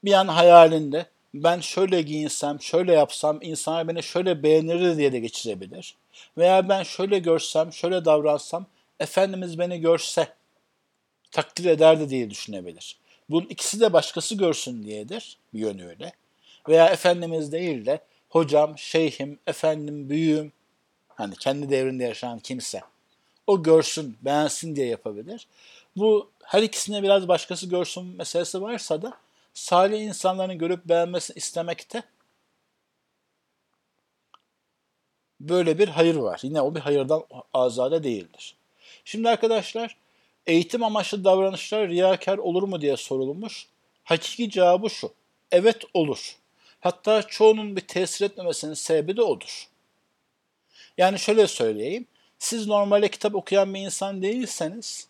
[0.05, 5.97] bir an hayalinde ben şöyle giyinsem, şöyle yapsam insanlar beni şöyle beğenir diye de geçirebilir.
[6.39, 8.67] Veya ben şöyle görsem, şöyle davransam
[9.01, 10.29] Efendimiz beni görse
[11.31, 12.97] takdir ederdi diye düşünebilir.
[13.31, 16.13] Bunun ikisi de başkası görsün diyedir bir yönüyle.
[16.69, 20.53] Veya Efendimiz değil de hocam, şeyhim, efendim, büyüğüm,
[21.09, 22.81] hani kendi devrinde yaşayan kimse
[23.47, 25.47] o görsün, beğensin diye yapabilir.
[25.97, 29.13] Bu her ikisine biraz başkası görsün meselesi varsa da
[29.55, 32.03] salih insanların görüp beğenmesini istemekte
[35.49, 36.41] böyle bir hayır var.
[36.43, 37.25] Yine o bir hayırdan
[37.55, 38.55] azade değildir.
[39.05, 39.97] Şimdi arkadaşlar
[40.47, 43.67] eğitim amaçlı davranışlar riyakar olur mu diye sorulmuş.
[44.05, 45.13] Hakiki cevabı şu.
[45.53, 46.37] Evet olur.
[46.81, 49.69] Hatta çoğunun bir tesir etmemesinin sebebi de odur.
[50.99, 52.07] Yani şöyle söyleyeyim.
[52.39, 55.09] Siz normalde kitap okuyan bir insan değilseniz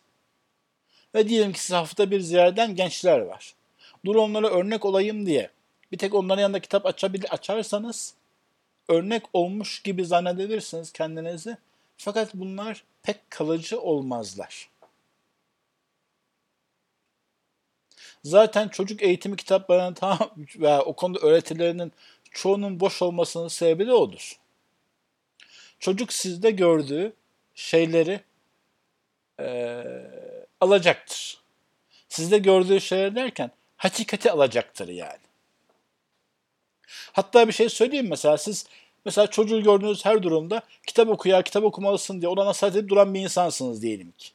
[1.15, 3.55] ve diyelim ki siz hafta bir ziyareden gençler var.
[4.05, 5.51] Dur onlara örnek olayım diye
[5.93, 8.15] bir tek onların yanında kitap açabilir, açarsanız
[8.93, 11.57] örnek olmuş gibi zannedebilirsiniz kendinizi.
[11.97, 14.71] Fakat bunlar pek kalıcı olmazlar.
[18.25, 20.19] Zaten çocuk eğitimi kitaplarının tam
[20.57, 21.93] veya o konuda öğretilerinin
[22.31, 24.39] çoğunun boş olmasının sebebi de odur.
[25.79, 27.13] Çocuk sizde gördüğü
[27.55, 28.21] şeyleri
[29.41, 29.85] e,
[30.61, 31.43] alacaktır.
[32.09, 35.19] Sizde gördüğü şeyler derken hakikati alacaktır yani.
[37.13, 38.67] Hatta bir şey söyleyeyim mesela siz
[39.05, 43.21] mesela çocuğu gördüğünüz her durumda kitap okuya kitap okumalısın diye ona nasihat edip duran bir
[43.21, 44.29] insansınız diyelim ki.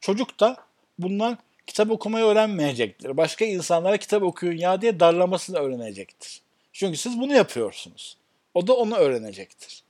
[0.00, 0.56] Çocuk da
[0.98, 3.16] bundan kitap okumayı öğrenmeyecektir.
[3.16, 6.40] Başka insanlara kitap okuyun ya diye darlamasını öğrenecektir.
[6.72, 8.16] Çünkü siz bunu yapıyorsunuz.
[8.54, 9.82] O da onu öğrenecektir.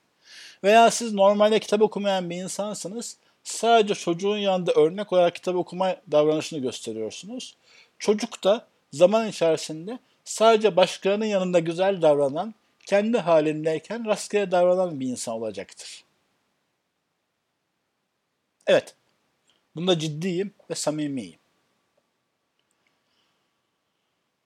[0.64, 3.16] Veya siz normalde kitap okumayan bir insansınız.
[3.44, 7.56] Sadece çocuğun yanında örnek olarak kitap okuma davranışını gösteriyorsunuz.
[7.98, 12.54] Çocuk da zaman içerisinde sadece başkalarının yanında güzel davranan,
[12.88, 16.04] kendi halindeyken rastgele davranan bir insan olacaktır.
[18.66, 18.94] Evet,
[19.76, 21.38] bunda ciddiyim ve samimiyim.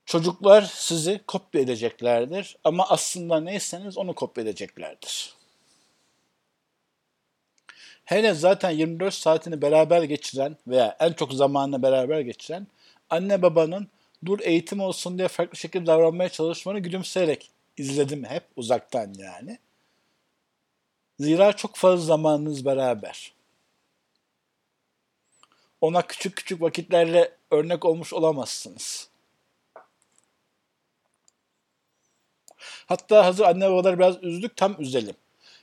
[0.04, 5.34] Çocuklar sizi kopya edeceklerdir ama aslında neyseniz onu kopya edeceklerdir.
[8.04, 12.66] Hele zaten 24 saatini beraber geçiren veya en çok zamanını beraber geçiren
[13.10, 13.88] anne babanın
[14.24, 19.58] dur eğitim olsun diye farklı şekilde davranmaya çalışmanı gülümseyerek izledim hep uzaktan yani.
[21.20, 23.32] Zira çok fazla zamanınız beraber.
[25.80, 29.08] Ona küçük küçük vakitlerle örnek olmuş olamazsınız.
[32.86, 35.16] Hatta hazır anne babaları biraz üzdük tam üzelim.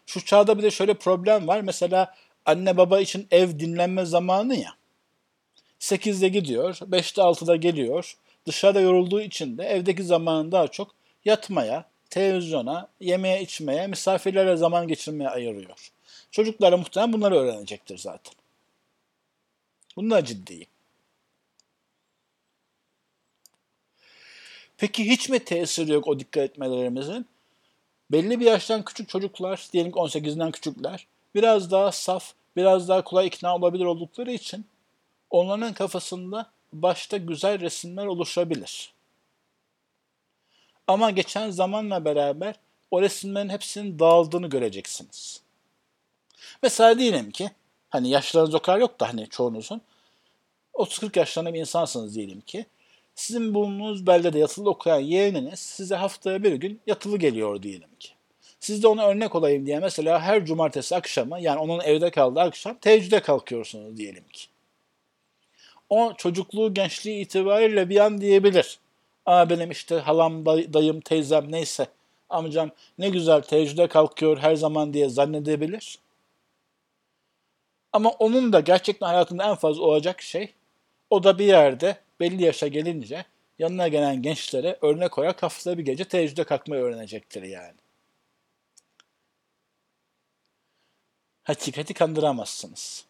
[0.06, 1.62] Şu çağda bir de şöyle problem var.
[1.62, 4.76] Mesela anne baba için ev dinlenme zamanı ya.
[5.80, 8.18] 8'de gidiyor, 5'te 6'da geliyor.
[8.46, 10.96] Dışarıda yorulduğu için de evdeki zamanı daha çok
[11.26, 15.92] yatmaya, televizyona, yemeğe içmeye, misafirlerle zaman geçirmeye ayırıyor.
[16.32, 18.34] Çocuklara muhtemelen bunları öğrenecektir zaten.
[19.96, 20.68] Bunlar ciddi.
[24.78, 27.26] Peki hiç mi tesiri yok o dikkat etmelerimizin?
[28.12, 33.28] Belli bir yaştan küçük çocuklar, diyelim ki 18'den küçükler, biraz daha saf, biraz daha kolay
[33.28, 34.66] ikna olabilir oldukları için
[35.30, 38.94] onların kafasında başta güzel resimler oluşabilir.
[40.90, 42.56] Ama geçen zamanla beraber
[42.92, 45.42] o resimlerin hepsinin dağıldığını göreceksiniz.
[46.64, 47.52] Mesela diyelim ki,
[47.90, 49.82] hani yaşlarınız o kadar yok da hani çoğunuzun,
[50.74, 52.66] 30-40 yaşlarında bir insansınız diyelim ki,
[53.16, 58.10] sizin bulunduğunuz beldede yatılı okuyan yeğeniniz size haftaya bir gün yatılı geliyor diyelim ki.
[58.60, 62.78] Siz de ona örnek olayım diye mesela her cumartesi akşamı yani onun evde kaldığı akşam
[62.78, 64.46] teheccüde kalkıyorsunuz diyelim ki.
[65.90, 68.80] O çocukluğu gençliği itibariyle bir an diyebilir.
[69.30, 71.88] Aa benim işte halam, dayım, teyzem neyse
[72.30, 76.00] amcam ne güzel teheccüde kalkıyor her zaman diye zannedebilir.
[77.94, 80.54] Ama onun da gerçekten hayatında en fazla olacak şey
[81.10, 83.26] o da bir yerde belli yaşa gelince
[83.60, 87.78] yanına gelen gençlere örnek olarak haftada bir gece teheccüde kalkmayı öğrenecektir yani.
[91.44, 93.06] Hakikati kandıramazsınız.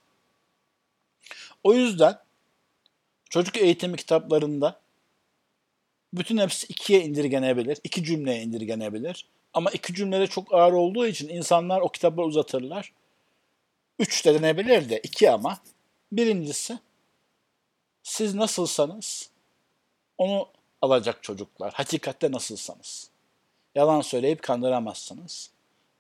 [1.64, 2.20] O yüzden
[3.30, 4.80] çocuk eğitimi kitaplarında
[6.14, 9.26] bütün hepsi ikiye indirgenebilir, iki cümleye indirgenebilir.
[9.54, 12.94] Ama iki cümlede çok ağır olduğu için insanlar o kitapları uzatırlar.
[14.00, 15.60] Üç de denebilir de iki ama.
[16.12, 16.80] Birincisi
[18.04, 19.30] siz nasılsanız
[20.18, 20.48] onu
[20.82, 21.74] alacak çocuklar.
[21.74, 23.10] Hakikatte nasılsanız.
[23.76, 25.52] Yalan söyleyip kandıramazsınız.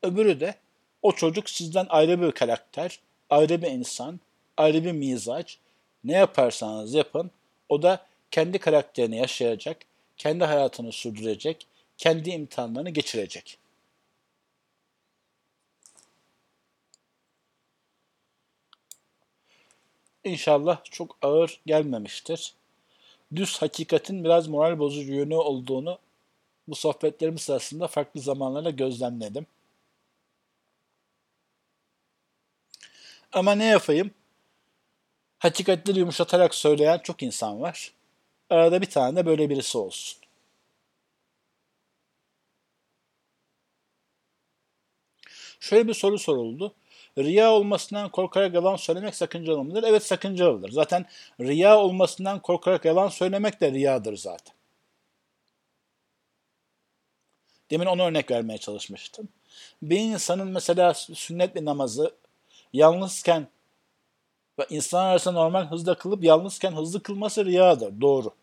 [0.03, 0.55] Öbürü de
[1.01, 2.99] o çocuk sizden ayrı bir karakter,
[3.29, 4.19] ayrı bir insan,
[4.57, 5.57] ayrı bir mizaç.
[6.03, 7.31] Ne yaparsanız yapın
[7.69, 9.77] o da kendi karakterini yaşayacak,
[10.19, 11.67] kendi hayatını sürdürecek,
[11.97, 13.57] kendi imtihanlarını geçirecek.
[20.23, 22.53] İnşallah çok ağır gelmemiştir.
[23.35, 25.99] Düz hakikatin biraz moral bozucu yönü olduğunu
[26.67, 29.45] bu sohbetlerimiz sırasında farklı zamanlarda gözlemledim.
[33.31, 34.11] Ama ne yapayım?
[35.39, 37.93] Hakikatleri yumuşatarak söyleyen çok insan var.
[38.49, 40.19] Arada bir tane de böyle birisi olsun.
[45.59, 46.73] Şöyle bir soru soruldu.
[47.17, 49.83] Riya olmasından korkarak yalan söylemek sakıncalı mıdır?
[49.83, 50.71] Evet sakıncalıdır.
[50.71, 51.05] Zaten
[51.39, 54.55] riya olmasından korkarak yalan söylemek de riyadır zaten.
[57.71, 59.29] Demin onu örnek vermeye çalışmıştım.
[59.81, 62.15] Bir insanın mesela sünnet bir namazı
[62.73, 63.47] yalnızken
[64.59, 68.01] ve insan arasında normal hızda kılıp yalnızken hızlı kılması riyadır.
[68.01, 68.38] Doğru.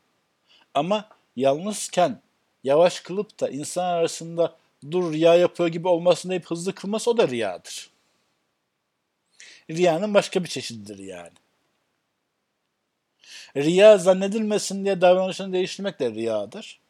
[0.76, 2.22] Ama yalnızken
[2.64, 4.56] yavaş kılıp da insan arasında
[4.90, 7.90] dur riya yapıyor gibi olmasın deyip hızlı kılması o da riyadır.
[9.70, 11.32] Riyanın başka bir çeşididir yani.
[13.56, 16.80] Riya zannedilmesin diye davranışını değiştirmek de riyadır.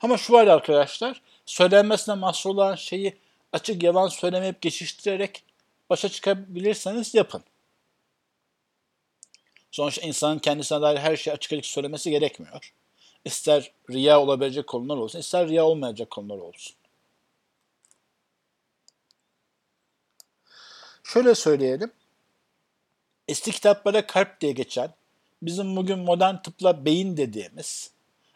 [0.00, 3.18] Ama şu var arkadaşlar, söylenmesine mahsur olan şeyi
[3.52, 5.44] açık yalan söylemeyip geçiştirerek
[5.94, 7.44] başa çıkabilirseniz yapın.
[9.70, 12.72] Sonuçta insanın kendisine dair her şeyi açık açık söylemesi gerekmiyor.
[13.24, 16.76] İster riya olabilecek konular olsun, ister riya olmayacak konular olsun.
[21.02, 21.92] Şöyle söyleyelim.
[23.28, 24.94] Eski kitaplara kalp diye geçen,
[25.42, 27.90] bizim bugün modern tıpla beyin dediğimiz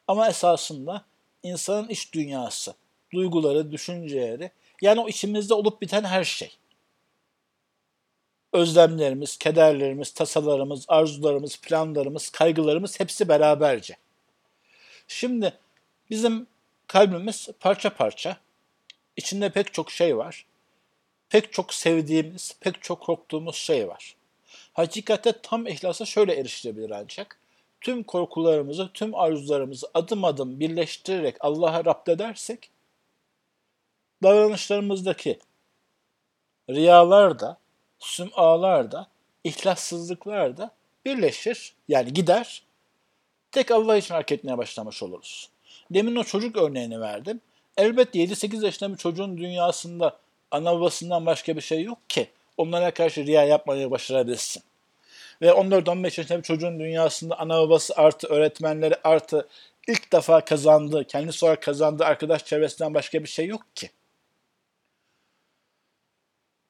[0.08, 1.04] ama esasında
[1.42, 2.74] insanın iç dünyası,
[3.12, 4.50] duyguları, düşünceleri,
[4.82, 6.58] yani o içimizde olup biten her şey.
[8.52, 13.96] Özlemlerimiz, kederlerimiz, tasalarımız, arzularımız, planlarımız, kaygılarımız hepsi beraberce.
[15.08, 15.52] Şimdi
[16.10, 16.46] bizim
[16.86, 18.36] kalbimiz parça parça.
[19.16, 20.46] İçinde pek çok şey var.
[21.28, 24.16] Pek çok sevdiğimiz, pek çok korktuğumuz şey var.
[24.72, 27.38] Hakikate tam ihlasa şöyle erişilebilir ancak.
[27.80, 32.70] Tüm korkularımızı, tüm arzularımızı adım adım birleştirerek Allah'a Rab edersek,
[34.22, 35.38] davranışlarımızdaki
[36.70, 37.58] riyalar da,
[37.98, 39.06] sümalar da,
[39.44, 40.70] ihlassızlıklar da
[41.04, 41.74] birleşir.
[41.88, 42.62] Yani gider.
[43.52, 45.48] Tek Allah için hareket etmeye başlamış oluruz.
[45.90, 47.40] Demin o çocuk örneğini verdim.
[47.76, 50.16] Elbette 7-8 yaşında bir çocuğun dünyasında
[50.50, 54.62] ana babasından başka bir şey yok ki onlara karşı riya yapmayı başarabilsin.
[55.42, 59.48] Ve 14-15 yaşında bir çocuğun dünyasında ana babası artı öğretmenleri artı
[59.88, 63.90] ilk defa kazandığı, kendisi olarak kazandığı arkadaş çevresinden başka bir şey yok ki.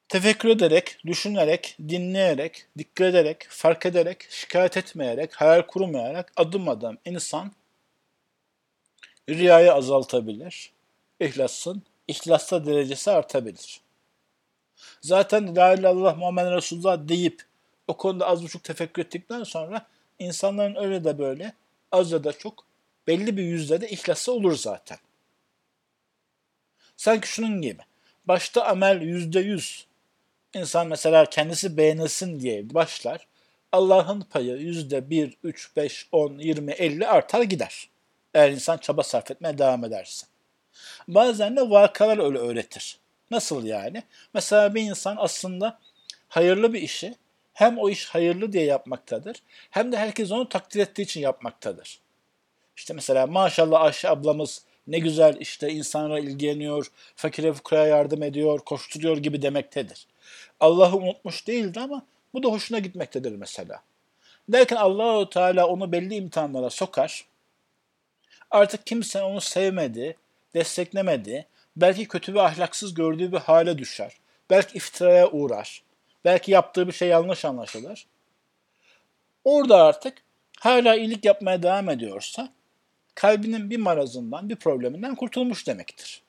[0.09, 7.51] Tefekkür ederek, düşünerek, dinleyerek, dikkat ederek, fark ederek, şikayet etmeyerek, hayal kurmayarak adım adım insan
[9.29, 10.71] riyayı azaltabilir.
[11.19, 13.81] İhlasın, ihlasta derecesi artabilir.
[15.01, 17.41] Zaten La ilahe Muhammed Resulullah deyip
[17.87, 19.85] o konuda az buçuk tefekkür ettikten sonra
[20.19, 21.53] insanların öyle de böyle
[21.91, 22.65] az ya da çok
[23.07, 24.97] belli bir yüzde ihlası olur zaten.
[26.97, 27.81] Sanki şunun gibi.
[28.25, 29.88] Başta amel yüzde yüz.
[30.55, 33.27] İnsan mesela kendisi beğenilsin diye başlar.
[33.71, 37.89] Allah'ın payı yüzde bir, üç, beş, on, yirmi, elli artar gider.
[38.33, 40.27] Eğer insan çaba sarf etmeye devam ederse.
[41.07, 42.99] Bazen de vakalar öyle öğretir.
[43.31, 44.03] Nasıl yani?
[44.33, 45.79] Mesela bir insan aslında
[46.27, 47.15] hayırlı bir işi
[47.53, 49.37] hem o iş hayırlı diye yapmaktadır
[49.69, 51.99] hem de herkes onu takdir ettiği için yapmaktadır.
[52.77, 59.17] İşte mesela maşallah Ayşe ablamız ne güzel işte insanlara ilgileniyor, fakire fukraya yardım ediyor, koşturuyor
[59.17, 60.07] gibi demektedir.
[60.59, 63.83] Allah'ı unutmuş değildi ama bu da hoşuna gitmektedir mesela.
[64.49, 67.25] Derken Allahu Teala onu belli imtihanlara sokar.
[68.51, 70.17] Artık kimse onu sevmedi,
[70.53, 74.13] desteklemedi, belki kötü ve ahlaksız gördüğü bir hale düşer.
[74.49, 75.83] Belki iftiraya uğrar.
[76.25, 78.07] Belki yaptığı bir şey yanlış anlaşılır.
[79.43, 80.23] Orada artık
[80.59, 82.49] hala iyilik yapmaya devam ediyorsa
[83.15, 86.21] kalbinin bir marazından, bir probleminden kurtulmuş demektir.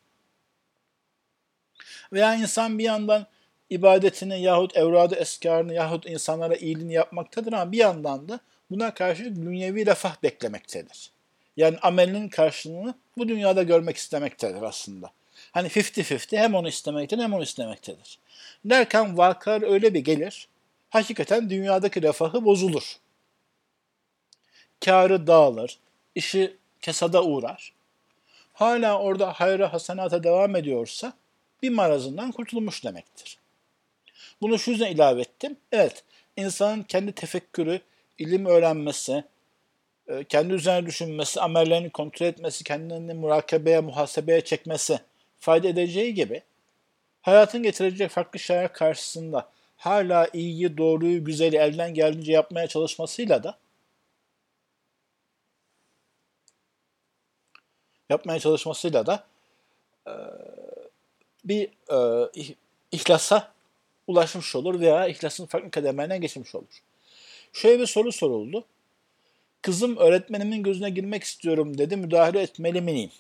[2.13, 3.27] Veya insan bir yandan
[3.71, 8.41] ibadetini yahut evradı eskarını yahut insanlara iyiliğini yapmaktadır ama bir yandan da
[8.71, 11.11] buna karşı dünyevi refah beklemektedir.
[11.57, 15.11] Yani amelinin karşılığını bu dünyada görmek istemektedir aslında.
[15.53, 18.19] Hani 50-50 hem onu istemektedir hem onu istemektedir.
[18.65, 20.49] Derken vakar öyle bir gelir,
[20.91, 22.97] hakikaten dünyadaki refahı bozulur.
[24.85, 25.79] Karı dağılır,
[26.15, 27.73] işi kesada uğrar.
[28.53, 31.13] Hala orada hayra hasenata devam ediyorsa
[31.63, 33.40] bir marazından kurtulmuş demektir.
[34.43, 35.57] Bunu şu yüzden ilave ettim.
[35.73, 36.05] Evet,
[36.37, 37.81] insanın kendi tefekkürü,
[38.19, 39.25] ilim öğrenmesi,
[40.09, 45.01] e, kendi üzerine düşünmesi, amellerini kontrol etmesi, kendini murakabeye, muhasebeye çekmesi
[45.39, 46.43] fayda edeceği gibi
[47.23, 53.59] hayatın getirecek farklı şeyler karşısında hala iyiyi, doğruyu, güzeli elden geldiğince yapmaya çalışmasıyla da
[58.11, 59.25] yapmaya çalışmasıyla da
[60.07, 60.13] e,
[61.45, 62.31] bir e,
[62.93, 63.53] ihlasa
[64.11, 66.83] ulaşmış olur veya ihlasın farklı kademelerine geçmiş olur.
[67.53, 68.65] Şöyle bir soru soruldu.
[69.63, 71.97] Kızım öğretmenimin gözüne girmek istiyorum dedi.
[71.97, 73.11] Müdahale etmeli miyim?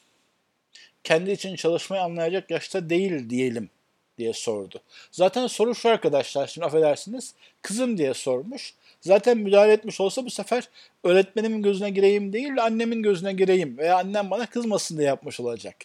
[1.04, 3.70] Kendi için çalışmayı anlayacak yaşta değil diyelim
[4.18, 4.80] diye sordu.
[5.12, 7.34] Zaten soru şu arkadaşlar şimdi affedersiniz.
[7.62, 8.74] Kızım diye sormuş.
[9.00, 10.68] Zaten müdahale etmiş olsa bu sefer
[11.04, 15.76] öğretmenimin gözüne gireyim değil annemin gözüne gireyim veya annem bana kızmasın diye yapmış olacak.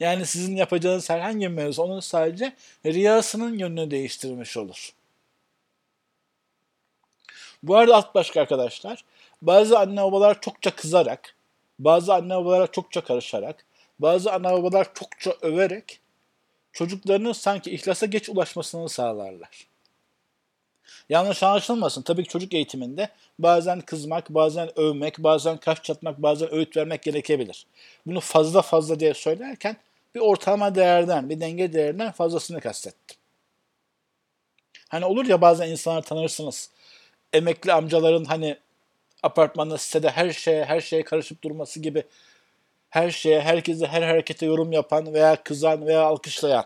[0.00, 2.52] Yani sizin yapacağınız herhangi bir mevzu onun sadece
[2.86, 4.92] riyasının yönünü değiştirmiş olur.
[7.62, 9.04] Bu arada alt başka arkadaşlar
[9.42, 11.34] bazı anne babalar çokça kızarak,
[11.78, 13.66] bazı anne babalar çokça karışarak,
[13.98, 16.00] bazı anne babalar çokça överek
[16.72, 19.66] çocuklarının sanki ihlasa geç ulaşmasını sağlarlar.
[21.08, 22.02] Yanlış anlaşılmasın.
[22.02, 23.08] Tabii ki çocuk eğitiminde
[23.38, 27.66] bazen kızmak, bazen övmek, bazen kaş çatmak, bazen öğüt vermek gerekebilir.
[28.06, 29.76] Bunu fazla fazla diye söylerken
[30.14, 33.16] bir ortalama değerden, bir denge değerinden fazlasını kastettim.
[34.88, 36.70] Hani olur ya bazen insanlar tanırsınız.
[37.32, 38.56] Emekli amcaların hani
[39.22, 42.02] apartmanda sitede her şeye her şeye karışıp durması gibi
[42.90, 46.64] her şeye, herkese, her harekete yorum yapan veya kızan veya alkışlayan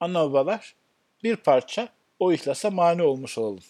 [0.00, 0.74] ana babalar
[1.24, 1.88] bir parça
[2.22, 3.62] o ihlasa mani olmuş olalım.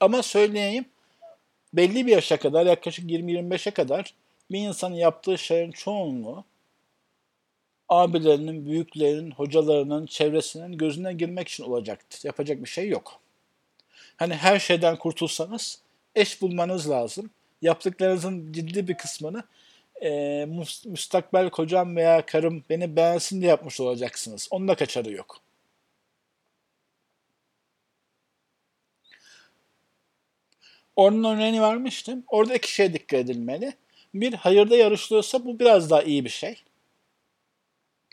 [0.00, 0.84] Ama söyleyeyim
[1.72, 4.14] belli bir yaşa kadar yaklaşık 20-25'e kadar
[4.50, 6.44] bir insanın yaptığı şeyin çoğunluğu
[7.88, 12.20] abilerinin, büyüklerinin, hocalarının, çevresinin gözüne girmek için olacaktır.
[12.24, 13.20] Yapacak bir şey yok.
[14.16, 15.82] Hani her şeyden kurtulsanız
[16.14, 17.30] eş bulmanız lazım.
[17.62, 19.44] Yaptıklarınızın ciddi bir kısmını
[20.02, 20.46] e,
[20.84, 24.48] müstakbel kocam veya karım beni beğensin diye yapmış olacaksınız.
[24.50, 25.40] Onun da kaçarı yok.
[30.96, 32.24] Onun örneğini vermiştim.
[32.28, 33.72] Orada iki şeye dikkat edilmeli.
[34.14, 36.62] Bir, hayırda yarışılıyorsa bu biraz daha iyi bir şey.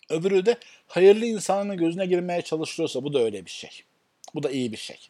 [0.10, 0.58] Öbürü de
[0.88, 3.84] hayırlı insanın gözüne girmeye çalışıyorsa bu da öyle bir şey.
[4.36, 5.10] Bu da iyi bir şey.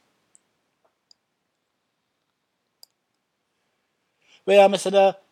[4.47, 5.24] Veya mesela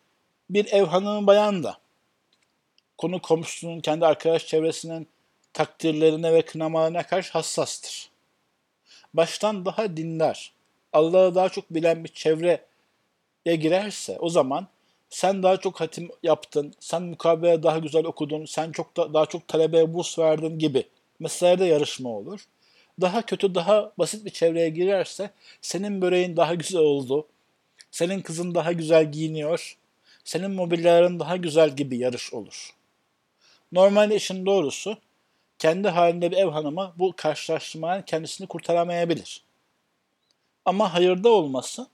[0.50, 1.78] bir ev hanımı bayan da
[2.98, 5.08] konu komşusunun, kendi arkadaş çevresinin
[5.52, 8.10] takdirlerine ve kınamalarına karşı hassastır.
[9.14, 10.52] Baştan daha dinler,
[10.92, 12.60] Allah'ı daha çok bilen bir çevreye
[13.44, 14.68] girerse o zaman
[15.10, 19.48] sen daha çok hatim yaptın, sen mukabele daha güzel okudun, sen çok da, daha çok
[19.48, 20.88] talebeye burs verdin gibi
[21.18, 22.40] meselelerde yarışma olur.
[23.00, 25.30] Daha kötü, daha basit bir çevreye girerse
[25.60, 27.26] senin böreğin daha güzel oldu,
[27.90, 29.76] senin kızın daha güzel giyiniyor,
[30.24, 32.74] senin mobilyaların daha güzel gibi yarış olur.
[33.72, 34.98] Normalde işin doğrusu
[35.58, 39.44] kendi halinde bir ev hanımı bu karşılaştırmanın kendisini kurtaramayabilir.
[40.64, 41.86] Ama hayırda olması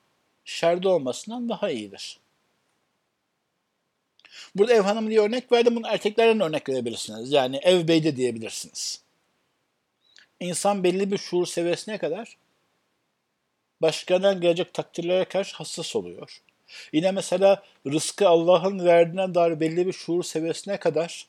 [0.45, 2.19] şerde olmasından daha iyidir.
[4.55, 5.77] Burada ev hanımı diye örnek verdim.
[5.77, 7.33] Bunu erkeklerden örnek verebilirsiniz.
[7.33, 9.03] Yani ev beyde diyebilirsiniz.
[10.41, 12.37] İnsan belli bir şuur seviyesine kadar
[13.83, 16.43] başkalarından gelecek takdirlere karşı hassas oluyor.
[16.93, 21.27] Yine mesela rızkı Allah'ın verdiğine dair belli bir şuur seviyesine kadar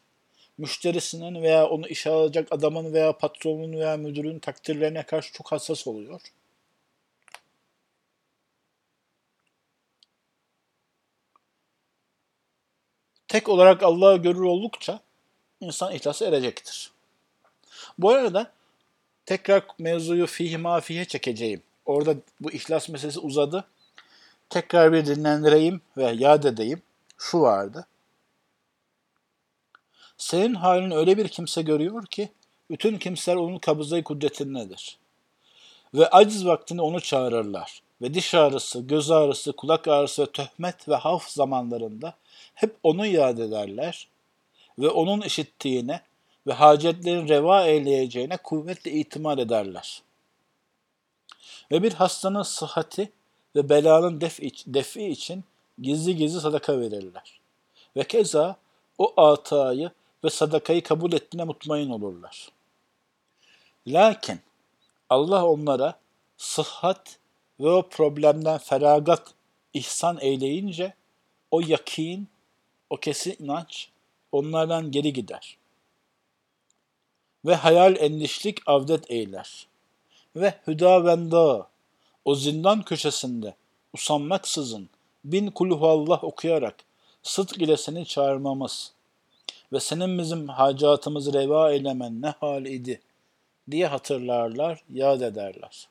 [0.58, 6.22] müşterisinin veya onu işe alacak adamın veya patronun veya müdürün takdirlerine karşı çok hassas oluyor.
[13.32, 15.00] tek olarak Allah'ı görür oldukça
[15.62, 16.92] insan ihlası erecektir.
[17.98, 18.52] Bu arada
[19.26, 21.62] tekrar mevzuyu fihi mafiye çekeceğim.
[21.86, 23.66] Orada bu ihlas meselesi uzadı.
[24.52, 26.82] Tekrar bir dinlendireyim ve yad edeyim.
[27.18, 27.88] Şu vardı.
[30.18, 32.30] Senin halin öyle bir kimse görüyor ki
[32.70, 34.98] bütün kimseler onun kabızayı kudretindedir.
[35.94, 37.82] Ve aciz vaktinde onu çağırırlar.
[38.02, 42.14] Ve diş ağrısı, göz ağrısı, kulak ağrısı ve töhmet ve haf zamanlarında
[42.54, 44.08] hep onu yad ederler
[44.80, 46.02] ve onun işittiğine
[46.48, 50.02] ve hacetlerin reva eyleyeceğine kuvvetle itimat ederler.
[51.72, 53.12] Ve bir hastanın sıhhati
[53.56, 54.22] ve belanın
[54.68, 55.44] defi, için
[55.82, 57.40] gizli gizli sadaka verirler.
[57.96, 58.56] Ve keza
[58.98, 59.92] o atayı
[60.24, 62.50] ve sadakayı kabul ettiğine mutmain olurlar.
[63.88, 64.40] Lakin
[65.10, 66.00] Allah onlara
[66.38, 67.20] sıhhat
[67.60, 69.34] ve o problemden feragat
[69.74, 70.94] ihsan eyleyince
[71.52, 72.28] o yakin
[72.90, 73.90] o kesin inanç
[74.32, 75.58] onlardan geri gider.
[77.46, 79.68] Ve hayal endişlik avdet eyler.
[80.36, 81.68] Ve hüdavenda
[82.26, 83.56] o zindan köşesinde
[83.94, 84.90] usanmaksızın
[85.24, 86.76] bin kulhuallah okuyarak
[87.24, 88.94] sıdk ile seni çağırmamız
[89.74, 93.02] ve senin bizim hacatımızı reva eylemen ne hal idi
[93.72, 95.88] diye hatırlarlar, yad ederler.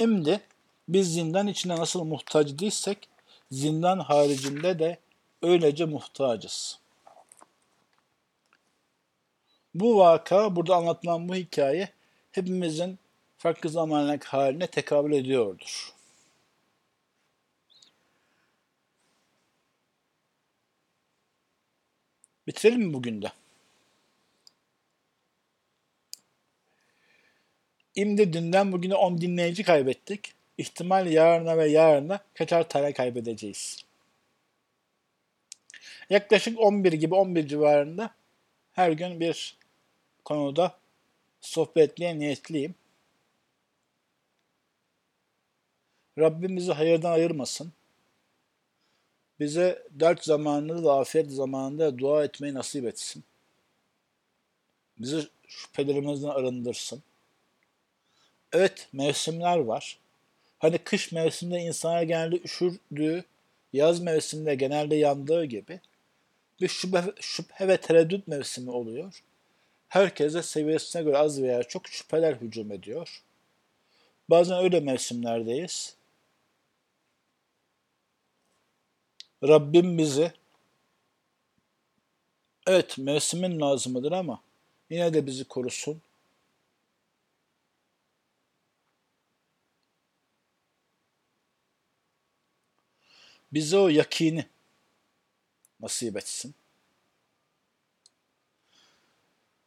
[0.00, 0.40] Şimdi
[0.88, 3.08] biz zindan içine nasıl muhtaç değilsek
[3.50, 4.98] zindan haricinde de
[5.42, 6.78] öylece muhtacız.
[9.74, 11.88] Bu vaka, burada anlatılan bu hikaye
[12.32, 12.98] hepimizin
[13.42, 15.92] farklı zamanlık haline tekabül ediyordur.
[22.46, 23.32] Bitirelim mi bugün de?
[27.94, 30.34] İmdi dünden bugüne 10 dinleyici kaybettik.
[30.58, 33.84] İhtimal yarına ve yarına kaçar tane kaybedeceğiz.
[36.10, 38.14] Yaklaşık 11 gibi 11 civarında
[38.72, 39.56] her gün bir
[40.24, 40.78] konuda
[41.40, 42.74] sohbet etmeye niyetliyim.
[46.18, 47.72] Rabbim bizi hayırdan ayırmasın.
[49.40, 53.24] Bize dert zamanında da afiyet zamanında dua etmeyi nasip etsin.
[54.98, 57.02] Bizi şüphelerimizden arındırsın.
[58.52, 59.98] Evet mevsimler var.
[60.58, 63.24] Hani kış mevsiminde insanlar genelde üşürdüğü,
[63.72, 65.80] yaz mevsiminde genelde yandığı gibi
[66.60, 69.22] bir şüphe, şüphe ve tereddüt mevsimi oluyor.
[69.88, 73.22] Herkese seviyesine göre az veya çok şüpheler hücum ediyor.
[74.30, 75.96] Bazen öyle mevsimlerdeyiz.
[79.42, 80.32] Rabbim bizi
[82.66, 84.42] evet mevsimin lazımıdır ama
[84.90, 86.02] yine de bizi korusun.
[93.52, 94.46] Bize o yakini
[95.80, 96.54] nasip etsin.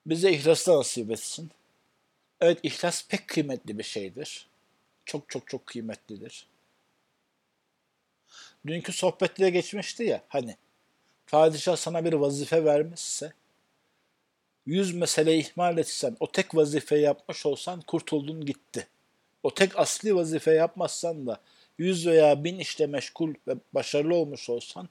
[0.05, 1.51] Bize ihlasla nasip etsin.
[2.41, 4.47] Evet ihlas pek kıymetli bir şeydir.
[5.05, 6.47] Çok çok çok kıymetlidir.
[8.67, 10.55] Dünkü sohbette geçmişti ya hani
[11.27, 13.33] padişah sana bir vazife vermişse
[14.65, 18.87] yüz mesele ihmal etsen o tek vazife yapmış olsan kurtuldun gitti.
[19.43, 21.39] O tek asli vazife yapmazsan da
[21.77, 24.89] yüz veya bin işte meşgul ve başarılı olmuş olsan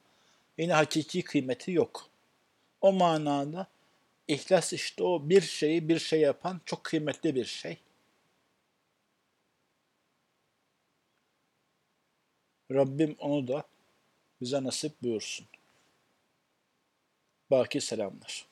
[0.58, 2.08] yine hakiki kıymeti yok.
[2.80, 3.66] O manada
[4.28, 7.76] ihlas işte o bir şeyi bir şey yapan çok kıymetli bir şey.
[12.72, 13.64] Rabbim onu da
[14.40, 15.46] bize nasip buyursun.
[17.50, 18.46] Baki selamlar.